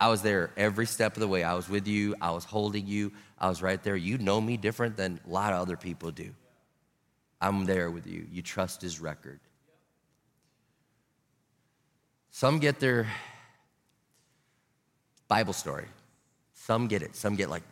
I 0.00 0.08
was 0.08 0.22
there 0.22 0.50
every 0.56 0.86
step 0.86 1.14
of 1.14 1.20
the 1.20 1.28
way. 1.28 1.44
I 1.44 1.54
was 1.54 1.68
with 1.68 1.86
you. 1.86 2.16
I 2.20 2.30
was 2.30 2.44
holding 2.44 2.86
you. 2.86 3.12
I 3.38 3.48
was 3.48 3.62
right 3.62 3.80
there. 3.82 3.96
You 3.96 4.18
know 4.18 4.40
me 4.40 4.56
different 4.56 4.96
than 4.96 5.20
a 5.26 5.30
lot 5.30 5.52
of 5.52 5.60
other 5.60 5.76
people 5.76 6.10
do. 6.10 6.34
I'm 7.40 7.66
there 7.66 7.90
with 7.90 8.06
you. 8.06 8.26
You 8.30 8.42
trust 8.42 8.82
his 8.82 9.00
record. 9.00 9.40
Some 12.30 12.58
get 12.58 12.80
their 12.80 13.08
Bible 15.30 15.52
story. 15.52 15.86
Some 16.54 16.88
get 16.88 17.02
it. 17.02 17.14
Some 17.14 17.36
get 17.36 17.48
like, 17.48 17.62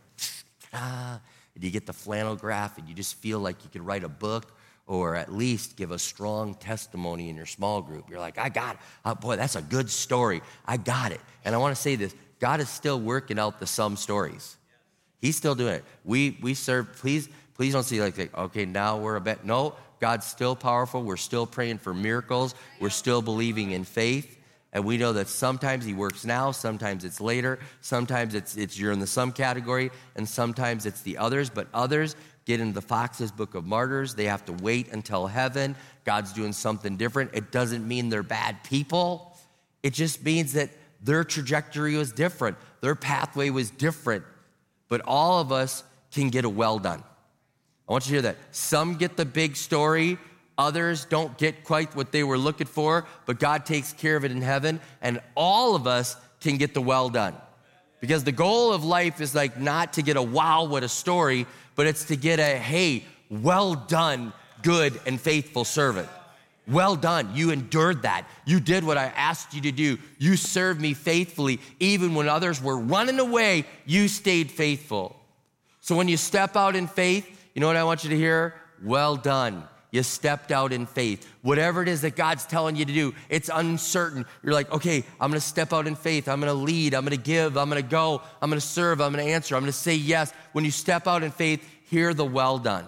ah, 0.72 1.20
and 1.56 1.64
you 1.64 1.72
get 1.72 1.86
the 1.86 1.92
flannel 1.92 2.36
graph 2.36 2.78
and 2.78 2.88
you 2.88 2.94
just 2.94 3.16
feel 3.16 3.40
like 3.40 3.64
you 3.64 3.70
could 3.70 3.84
write 3.84 4.04
a 4.04 4.08
book 4.08 4.56
or 4.86 5.16
at 5.16 5.34
least 5.34 5.76
give 5.76 5.90
a 5.90 5.98
strong 5.98 6.54
testimony 6.54 7.28
in 7.28 7.34
your 7.34 7.46
small 7.46 7.82
group. 7.82 8.08
You're 8.08 8.20
like, 8.20 8.38
I 8.38 8.48
got 8.48 8.76
it. 8.76 8.80
Oh, 9.04 9.16
boy, 9.16 9.34
that's 9.34 9.56
a 9.56 9.62
good 9.62 9.90
story. 9.90 10.40
I 10.66 10.76
got 10.76 11.10
it. 11.10 11.20
And 11.44 11.52
I 11.52 11.58
want 11.58 11.74
to 11.74 11.82
say 11.82 11.96
this 11.96 12.14
God 12.38 12.60
is 12.60 12.68
still 12.68 13.00
working 13.00 13.40
out 13.40 13.58
the 13.58 13.66
some 13.66 13.96
stories. 13.96 14.56
He's 15.20 15.34
still 15.34 15.56
doing 15.56 15.74
it. 15.74 15.84
We, 16.04 16.38
we 16.40 16.54
serve, 16.54 16.94
please, 16.98 17.28
please 17.54 17.72
don't 17.72 17.82
see 17.82 18.00
like, 18.00 18.32
okay, 18.38 18.66
now 18.66 18.98
we're 18.98 19.16
a 19.16 19.20
bit. 19.20 19.44
No, 19.44 19.74
God's 19.98 20.26
still 20.26 20.54
powerful. 20.54 21.02
We're 21.02 21.16
still 21.16 21.44
praying 21.44 21.78
for 21.78 21.92
miracles. 21.92 22.54
We're 22.80 22.90
still 22.90 23.20
believing 23.20 23.72
in 23.72 23.82
faith. 23.82 24.37
And 24.72 24.84
we 24.84 24.98
know 24.98 25.14
that 25.14 25.28
sometimes 25.28 25.84
he 25.84 25.94
works 25.94 26.24
now, 26.24 26.50
sometimes 26.50 27.04
it's 27.04 27.20
later, 27.20 27.58
sometimes 27.80 28.34
it's, 28.34 28.56
it's 28.56 28.78
you're 28.78 28.92
in 28.92 28.98
the 28.98 29.06
some 29.06 29.32
category, 29.32 29.90
and 30.14 30.28
sometimes 30.28 30.84
it's 30.84 31.00
the 31.02 31.16
others. 31.16 31.48
But 31.48 31.68
others 31.72 32.16
get 32.44 32.60
into 32.60 32.74
the 32.74 32.82
Fox's 32.82 33.32
Book 33.32 33.54
of 33.54 33.64
Martyrs. 33.64 34.14
They 34.14 34.26
have 34.26 34.44
to 34.46 34.52
wait 34.52 34.92
until 34.92 35.26
heaven. 35.26 35.74
God's 36.04 36.32
doing 36.32 36.52
something 36.52 36.96
different. 36.96 37.30
It 37.32 37.50
doesn't 37.50 37.86
mean 37.86 38.10
they're 38.10 38.22
bad 38.22 38.62
people, 38.64 39.38
it 39.82 39.94
just 39.94 40.22
means 40.24 40.52
that 40.54 40.70
their 41.00 41.24
trajectory 41.24 41.96
was 41.96 42.12
different, 42.12 42.56
their 42.80 42.94
pathway 42.94 43.50
was 43.50 43.70
different. 43.70 44.24
But 44.88 45.02
all 45.02 45.40
of 45.40 45.52
us 45.52 45.84
can 46.12 46.30
get 46.30 46.44
a 46.44 46.48
well 46.48 46.78
done. 46.78 47.02
I 47.88 47.92
want 47.92 48.04
you 48.04 48.08
to 48.08 48.14
hear 48.14 48.22
that. 48.22 48.36
Some 48.50 48.96
get 48.96 49.16
the 49.16 49.24
big 49.24 49.56
story, 49.56 50.18
Others 50.58 51.04
don't 51.04 51.38
get 51.38 51.62
quite 51.62 51.94
what 51.94 52.10
they 52.10 52.24
were 52.24 52.36
looking 52.36 52.66
for, 52.66 53.06
but 53.26 53.38
God 53.38 53.64
takes 53.64 53.92
care 53.92 54.16
of 54.16 54.24
it 54.24 54.32
in 54.32 54.42
heaven, 54.42 54.80
and 55.00 55.20
all 55.36 55.76
of 55.76 55.86
us 55.86 56.16
can 56.40 56.56
get 56.56 56.74
the 56.74 56.82
well 56.82 57.08
done. 57.08 57.34
Because 58.00 58.24
the 58.24 58.32
goal 58.32 58.72
of 58.72 58.84
life 58.84 59.20
is 59.20 59.34
like 59.34 59.58
not 59.58 59.94
to 59.94 60.02
get 60.02 60.16
a 60.16 60.22
wow, 60.22 60.64
what 60.64 60.82
a 60.82 60.88
story, 60.88 61.46
but 61.76 61.86
it's 61.86 62.04
to 62.06 62.16
get 62.16 62.40
a 62.40 62.58
hey, 62.58 63.04
well 63.30 63.74
done, 63.74 64.32
good 64.62 65.00
and 65.06 65.20
faithful 65.20 65.64
servant. 65.64 66.08
Well 66.66 66.96
done. 66.96 67.30
You 67.34 67.50
endured 67.50 68.02
that. 68.02 68.28
You 68.44 68.60
did 68.60 68.84
what 68.84 68.98
I 68.98 69.06
asked 69.06 69.54
you 69.54 69.62
to 69.62 69.72
do. 69.72 69.96
You 70.18 70.36
served 70.36 70.80
me 70.80 70.92
faithfully. 70.92 71.60
Even 71.80 72.14
when 72.14 72.28
others 72.28 72.62
were 72.62 72.78
running 72.78 73.18
away, 73.18 73.64
you 73.86 74.06
stayed 74.06 74.50
faithful. 74.50 75.16
So 75.80 75.96
when 75.96 76.08
you 76.08 76.18
step 76.18 76.56
out 76.56 76.76
in 76.76 76.86
faith, 76.86 77.26
you 77.54 77.60
know 77.60 77.66
what 77.66 77.76
I 77.76 77.84
want 77.84 78.04
you 78.04 78.10
to 78.10 78.16
hear? 78.16 78.54
Well 78.82 79.16
done. 79.16 79.64
You 79.90 80.02
stepped 80.02 80.52
out 80.52 80.72
in 80.72 80.84
faith. 80.84 81.26
Whatever 81.42 81.82
it 81.82 81.88
is 81.88 82.02
that 82.02 82.14
God's 82.14 82.44
telling 82.44 82.76
you 82.76 82.84
to 82.84 82.92
do, 82.92 83.14
it's 83.30 83.50
uncertain. 83.52 84.26
You're 84.42 84.52
like, 84.52 84.70
okay, 84.70 85.04
I'm 85.20 85.30
gonna 85.30 85.40
step 85.40 85.72
out 85.72 85.86
in 85.86 85.94
faith. 85.94 86.28
I'm 86.28 86.40
gonna 86.40 86.52
lead. 86.52 86.94
I'm 86.94 87.04
gonna 87.04 87.16
give. 87.16 87.56
I'm 87.56 87.68
gonna 87.68 87.82
go. 87.82 88.20
I'm 88.42 88.50
gonna 88.50 88.60
serve. 88.60 89.00
I'm 89.00 89.12
gonna 89.12 89.22
answer. 89.22 89.56
I'm 89.56 89.62
gonna 89.62 89.72
say 89.72 89.94
yes. 89.94 90.32
When 90.52 90.64
you 90.64 90.70
step 90.70 91.06
out 91.06 91.22
in 91.22 91.30
faith, 91.30 91.66
hear 91.88 92.12
the 92.12 92.24
well 92.24 92.58
done. 92.58 92.84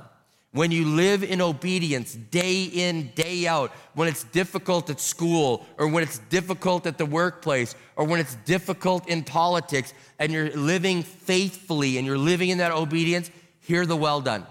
When 0.52 0.72
you 0.72 0.84
live 0.84 1.22
in 1.22 1.40
obedience 1.40 2.14
day 2.14 2.64
in, 2.64 3.12
day 3.14 3.46
out, 3.46 3.70
when 3.94 4.08
it's 4.08 4.24
difficult 4.24 4.90
at 4.90 4.98
school 4.98 5.64
or 5.78 5.86
when 5.86 6.02
it's 6.02 6.18
difficult 6.18 6.86
at 6.86 6.98
the 6.98 7.06
workplace 7.06 7.76
or 7.94 8.04
when 8.04 8.18
it's 8.18 8.34
difficult 8.44 9.08
in 9.08 9.22
politics 9.22 9.94
and 10.18 10.32
you're 10.32 10.50
living 10.50 11.04
faithfully 11.04 11.98
and 11.98 12.06
you're 12.06 12.18
living 12.18 12.48
in 12.48 12.58
that 12.58 12.72
obedience, 12.72 13.30
hear 13.60 13.86
the 13.86 13.96
well 13.96 14.20
done. 14.20 14.44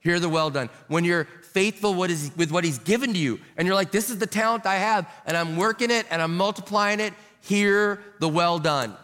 Hear 0.00 0.18
the 0.18 0.30
well 0.30 0.50
done. 0.50 0.70
When 0.88 1.04
you're 1.04 1.28
faithful 1.52 1.94
with 1.94 2.50
what 2.50 2.64
he's 2.64 2.78
given 2.78 3.12
to 3.12 3.18
you 3.18 3.40
and 3.56 3.66
you're 3.66 3.74
like, 3.74 3.90
this 3.90 4.10
is 4.10 4.18
the 4.18 4.26
talent 4.26 4.66
I 4.66 4.76
have 4.76 5.08
and 5.26 5.36
I'm 5.36 5.56
working 5.56 5.90
it 5.90 6.06
and 6.10 6.20
I'm 6.20 6.36
multiplying 6.36 7.00
it, 7.00 7.12
hear 7.40 8.02
the 8.18 8.28
well 8.28 8.58
done. 8.58 8.96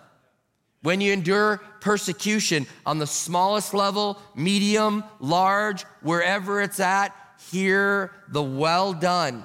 When 0.82 1.00
you 1.00 1.12
endure 1.12 1.60
persecution 1.80 2.66
on 2.86 2.98
the 2.98 3.06
smallest 3.06 3.74
level, 3.74 4.18
medium, 4.34 5.04
large, 5.20 5.82
wherever 6.02 6.60
it's 6.62 6.80
at, 6.80 7.14
hear 7.50 8.12
the 8.28 8.42
well 8.42 8.92
done. 8.92 9.44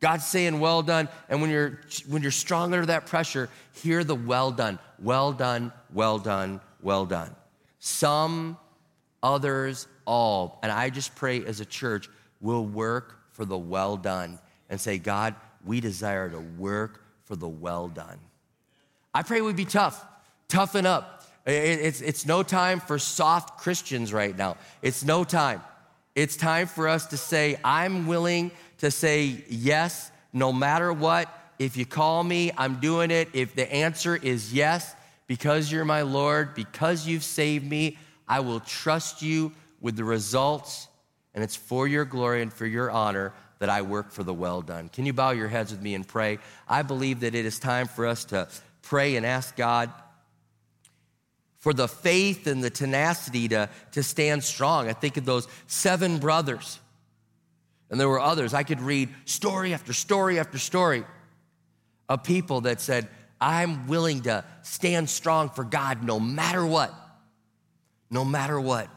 God's 0.00 0.26
saying 0.26 0.60
well 0.60 0.82
done. 0.82 1.08
And 1.28 1.40
when 1.40 1.50
you're 1.50 1.80
when 2.08 2.22
you're 2.22 2.30
strong 2.30 2.72
under 2.72 2.86
that 2.86 3.06
pressure, 3.06 3.48
hear 3.72 4.02
the 4.02 4.14
well 4.14 4.50
done. 4.50 4.78
Well 4.98 5.32
done, 5.32 5.72
well 5.92 6.18
done, 6.18 6.60
well 6.82 7.06
done. 7.06 7.34
Some, 7.78 8.58
others, 9.22 9.86
all. 10.06 10.58
And 10.62 10.70
I 10.70 10.90
just 10.90 11.14
pray 11.14 11.44
as 11.44 11.60
a 11.60 11.64
church, 11.64 12.08
we'll 12.40 12.64
work 12.64 13.18
for 13.32 13.44
the 13.44 13.58
well 13.58 13.96
done 13.96 14.38
and 14.68 14.80
say, 14.80 14.98
God, 14.98 15.34
we 15.64 15.80
desire 15.80 16.28
to 16.30 16.40
work 16.40 17.02
for 17.24 17.36
the 17.36 17.48
well 17.48 17.88
done. 17.88 18.18
I 19.12 19.22
pray 19.22 19.40
we'd 19.40 19.56
be 19.56 19.64
tough, 19.64 20.04
toughen 20.48 20.86
up. 20.86 21.24
It's, 21.46 22.00
it's 22.00 22.26
no 22.26 22.42
time 22.42 22.80
for 22.80 22.98
soft 22.98 23.58
Christians 23.58 24.12
right 24.12 24.36
now. 24.36 24.56
It's 24.82 25.04
no 25.04 25.24
time. 25.24 25.62
It's 26.14 26.36
time 26.36 26.66
for 26.66 26.88
us 26.88 27.06
to 27.06 27.16
say, 27.16 27.58
I'm 27.64 28.06
willing 28.06 28.50
to 28.78 28.90
say 28.90 29.44
yes 29.48 30.10
no 30.32 30.52
matter 30.52 30.92
what. 30.92 31.28
If 31.58 31.76
you 31.76 31.86
call 31.86 32.24
me, 32.24 32.52
I'm 32.56 32.76
doing 32.80 33.10
it. 33.10 33.28
If 33.32 33.54
the 33.54 33.70
answer 33.72 34.16
is 34.16 34.52
yes, 34.52 34.94
because 35.26 35.70
you're 35.70 35.84
my 35.84 36.02
Lord, 36.02 36.54
because 36.54 37.06
you've 37.06 37.24
saved 37.24 37.64
me, 37.68 37.98
I 38.28 38.40
will 38.40 38.60
trust 38.60 39.22
you 39.22 39.52
with 39.80 39.96
the 39.96 40.04
results, 40.04 40.88
and 41.34 41.42
it's 41.42 41.56
for 41.56 41.88
your 41.88 42.04
glory 42.04 42.42
and 42.42 42.52
for 42.52 42.66
your 42.66 42.90
honor 42.90 43.32
that 43.58 43.68
I 43.68 43.82
work 43.82 44.10
for 44.10 44.22
the 44.22 44.34
well 44.34 44.62
done. 44.62 44.88
Can 44.88 45.06
you 45.06 45.12
bow 45.12 45.30
your 45.30 45.48
heads 45.48 45.70
with 45.70 45.82
me 45.82 45.94
and 45.94 46.06
pray? 46.06 46.38
I 46.68 46.82
believe 46.82 47.20
that 47.20 47.34
it 47.34 47.44
is 47.44 47.58
time 47.58 47.88
for 47.88 48.06
us 48.06 48.24
to 48.26 48.48
pray 48.82 49.16
and 49.16 49.24
ask 49.24 49.54
God 49.54 49.92
for 51.58 51.74
the 51.74 51.86
faith 51.86 52.46
and 52.46 52.64
the 52.64 52.70
tenacity 52.70 53.48
to, 53.48 53.68
to 53.92 54.02
stand 54.02 54.42
strong. 54.42 54.88
I 54.88 54.94
think 54.94 55.18
of 55.18 55.26
those 55.26 55.46
seven 55.66 56.18
brothers, 56.18 56.80
and 57.90 58.00
there 58.00 58.08
were 58.08 58.20
others. 58.20 58.54
I 58.54 58.62
could 58.62 58.80
read 58.80 59.10
story 59.26 59.74
after 59.74 59.92
story 59.92 60.38
after 60.38 60.58
story 60.58 61.04
of 62.08 62.24
people 62.24 62.62
that 62.62 62.80
said, 62.80 63.08
I'm 63.40 63.86
willing 63.86 64.22
to 64.22 64.44
stand 64.62 65.08
strong 65.08 65.50
for 65.50 65.64
God 65.64 66.02
no 66.02 66.18
matter 66.18 66.64
what. 66.64 66.94
No 68.10 68.24
matter 68.24 68.60
what. 68.60 68.88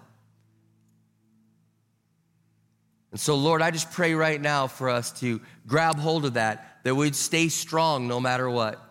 And 3.14 3.20
so, 3.20 3.36
Lord, 3.36 3.62
I 3.62 3.70
just 3.70 3.92
pray 3.92 4.16
right 4.16 4.42
now 4.42 4.66
for 4.66 4.90
us 4.90 5.12
to 5.20 5.40
grab 5.68 6.00
hold 6.00 6.26
of 6.26 6.34
that, 6.34 6.80
that 6.82 6.96
we'd 6.96 7.16
stay 7.16 7.48
strong 7.48 8.08
no 8.08 8.20
matter 8.20 8.50
what. 8.50 8.84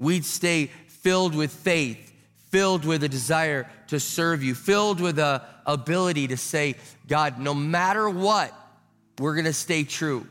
We'd 0.00 0.24
stay 0.24 0.72
filled 0.88 1.36
with 1.36 1.52
faith, 1.52 2.12
filled 2.48 2.84
with 2.84 3.04
a 3.04 3.08
desire 3.08 3.70
to 3.86 4.00
serve 4.00 4.42
you, 4.42 4.56
filled 4.56 5.00
with 5.00 5.20
a 5.20 5.44
ability 5.64 6.26
to 6.26 6.36
say, 6.36 6.74
God, 7.06 7.38
no 7.38 7.54
matter 7.54 8.10
what, 8.10 8.52
we're 9.20 9.36
gonna 9.36 9.52
stay 9.52 9.84
true. 9.84 10.26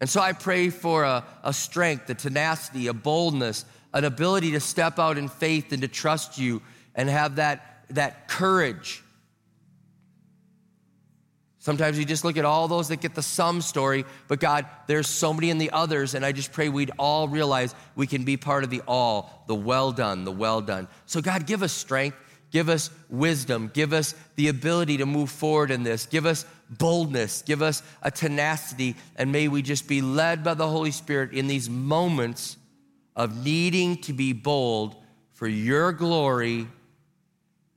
And 0.00 0.10
so 0.10 0.20
I 0.20 0.32
pray 0.32 0.70
for 0.70 1.04
a, 1.04 1.24
a 1.44 1.52
strength, 1.52 2.10
a 2.10 2.14
tenacity, 2.14 2.88
a 2.88 2.92
boldness, 2.92 3.64
an 3.94 4.04
ability 4.04 4.50
to 4.52 4.60
step 4.60 4.98
out 4.98 5.18
in 5.18 5.28
faith 5.28 5.70
and 5.70 5.82
to 5.82 5.88
trust 5.88 6.36
you 6.36 6.62
and 6.96 7.08
have 7.08 7.36
that, 7.36 7.84
that 7.90 8.26
courage 8.26 9.04
Sometimes 11.68 11.98
you 11.98 12.06
just 12.06 12.24
look 12.24 12.38
at 12.38 12.46
all 12.46 12.66
those 12.66 12.88
that 12.88 13.02
get 13.02 13.14
the 13.14 13.22
some 13.22 13.60
story, 13.60 14.06
but 14.26 14.40
God, 14.40 14.64
there's 14.86 15.06
so 15.06 15.34
many 15.34 15.50
in 15.50 15.58
the 15.58 15.70
others, 15.70 16.14
and 16.14 16.24
I 16.24 16.32
just 16.32 16.50
pray 16.50 16.70
we'd 16.70 16.92
all 16.98 17.28
realize 17.28 17.74
we 17.94 18.06
can 18.06 18.24
be 18.24 18.38
part 18.38 18.64
of 18.64 18.70
the 18.70 18.80
all, 18.88 19.44
the 19.48 19.54
well 19.54 19.92
done, 19.92 20.24
the 20.24 20.32
well 20.32 20.62
done. 20.62 20.88
So, 21.04 21.20
God, 21.20 21.46
give 21.46 21.62
us 21.62 21.70
strength, 21.74 22.16
give 22.50 22.70
us 22.70 22.88
wisdom, 23.10 23.70
give 23.74 23.92
us 23.92 24.14
the 24.36 24.48
ability 24.48 24.96
to 24.96 25.04
move 25.04 25.28
forward 25.28 25.70
in 25.70 25.82
this, 25.82 26.06
give 26.06 26.24
us 26.24 26.46
boldness, 26.70 27.42
give 27.42 27.60
us 27.60 27.82
a 28.00 28.10
tenacity, 28.10 28.96
and 29.16 29.30
may 29.30 29.46
we 29.48 29.60
just 29.60 29.86
be 29.86 30.00
led 30.00 30.42
by 30.42 30.54
the 30.54 30.66
Holy 30.66 30.90
Spirit 30.90 31.34
in 31.34 31.48
these 31.48 31.68
moments 31.68 32.56
of 33.14 33.44
needing 33.44 33.98
to 33.98 34.14
be 34.14 34.32
bold 34.32 34.96
for 35.34 35.46
your 35.46 35.92
glory 35.92 36.66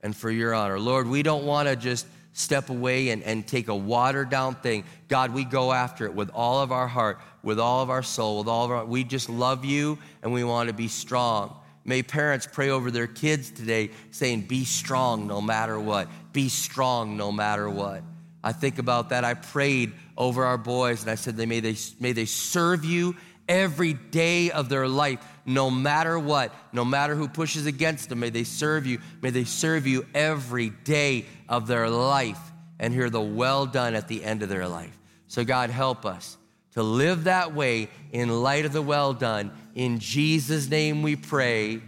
and 0.00 0.16
for 0.16 0.30
your 0.30 0.54
honor. 0.54 0.80
Lord, 0.80 1.06
we 1.06 1.22
don't 1.22 1.44
want 1.44 1.68
to 1.68 1.76
just 1.76 2.06
step 2.32 2.70
away 2.70 3.10
and, 3.10 3.22
and 3.22 3.46
take 3.46 3.68
a 3.68 3.74
watered 3.74 4.30
down 4.30 4.54
thing. 4.56 4.84
God, 5.08 5.32
we 5.32 5.44
go 5.44 5.72
after 5.72 6.06
it 6.06 6.14
with 6.14 6.30
all 6.30 6.60
of 6.60 6.72
our 6.72 6.88
heart, 6.88 7.20
with 7.42 7.60
all 7.60 7.82
of 7.82 7.90
our 7.90 8.02
soul, 8.02 8.38
with 8.38 8.48
all 8.48 8.64
of 8.64 8.70
our, 8.70 8.84
we 8.84 9.04
just 9.04 9.28
love 9.28 9.64
you 9.64 9.98
and 10.22 10.32
we 10.32 10.44
want 10.44 10.68
to 10.68 10.74
be 10.74 10.88
strong. 10.88 11.56
May 11.84 12.02
parents 12.02 12.48
pray 12.50 12.70
over 12.70 12.90
their 12.90 13.06
kids 13.06 13.50
today 13.50 13.90
saying, 14.12 14.42
be 14.42 14.64
strong 14.64 15.26
no 15.26 15.40
matter 15.40 15.78
what. 15.78 16.08
Be 16.32 16.48
strong 16.48 17.16
no 17.16 17.32
matter 17.32 17.68
what. 17.68 18.02
I 18.44 18.52
think 18.52 18.78
about 18.78 19.10
that. 19.10 19.24
I 19.24 19.34
prayed 19.34 19.92
over 20.16 20.44
our 20.44 20.58
boys 20.58 21.02
and 21.02 21.10
I 21.10 21.16
said, 21.16 21.36
may 21.36 21.60
they, 21.60 21.76
may 22.00 22.12
they 22.12 22.24
serve 22.24 22.84
you 22.84 23.16
every 23.48 23.94
day 23.94 24.50
of 24.50 24.68
their 24.68 24.88
life, 24.88 25.20
no 25.44 25.70
matter 25.70 26.18
what, 26.18 26.54
no 26.72 26.84
matter 26.84 27.14
who 27.14 27.28
pushes 27.28 27.66
against 27.66 28.08
them. 28.08 28.20
May 28.20 28.30
they 28.30 28.44
serve 28.44 28.86
you. 28.86 29.00
May 29.20 29.30
they 29.30 29.44
serve 29.44 29.86
you 29.86 30.06
every 30.14 30.70
day 30.70 31.26
of 31.48 31.66
their 31.66 31.88
life 31.88 32.40
and 32.78 32.92
hear 32.92 33.10
the 33.10 33.20
well 33.20 33.66
done 33.66 33.94
at 33.94 34.08
the 34.08 34.24
end 34.24 34.42
of 34.42 34.48
their 34.48 34.68
life. 34.68 34.98
So, 35.26 35.44
God, 35.44 35.70
help 35.70 36.04
us 36.04 36.36
to 36.72 36.82
live 36.82 37.24
that 37.24 37.54
way 37.54 37.88
in 38.12 38.28
light 38.42 38.64
of 38.64 38.72
the 38.72 38.82
well 38.82 39.14
done. 39.14 39.52
In 39.74 39.98
Jesus' 39.98 40.68
name 40.68 41.02
we 41.02 41.16
pray. 41.16 41.80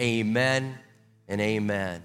Amen 0.00 0.78
and 1.28 1.40
amen. 1.40 2.02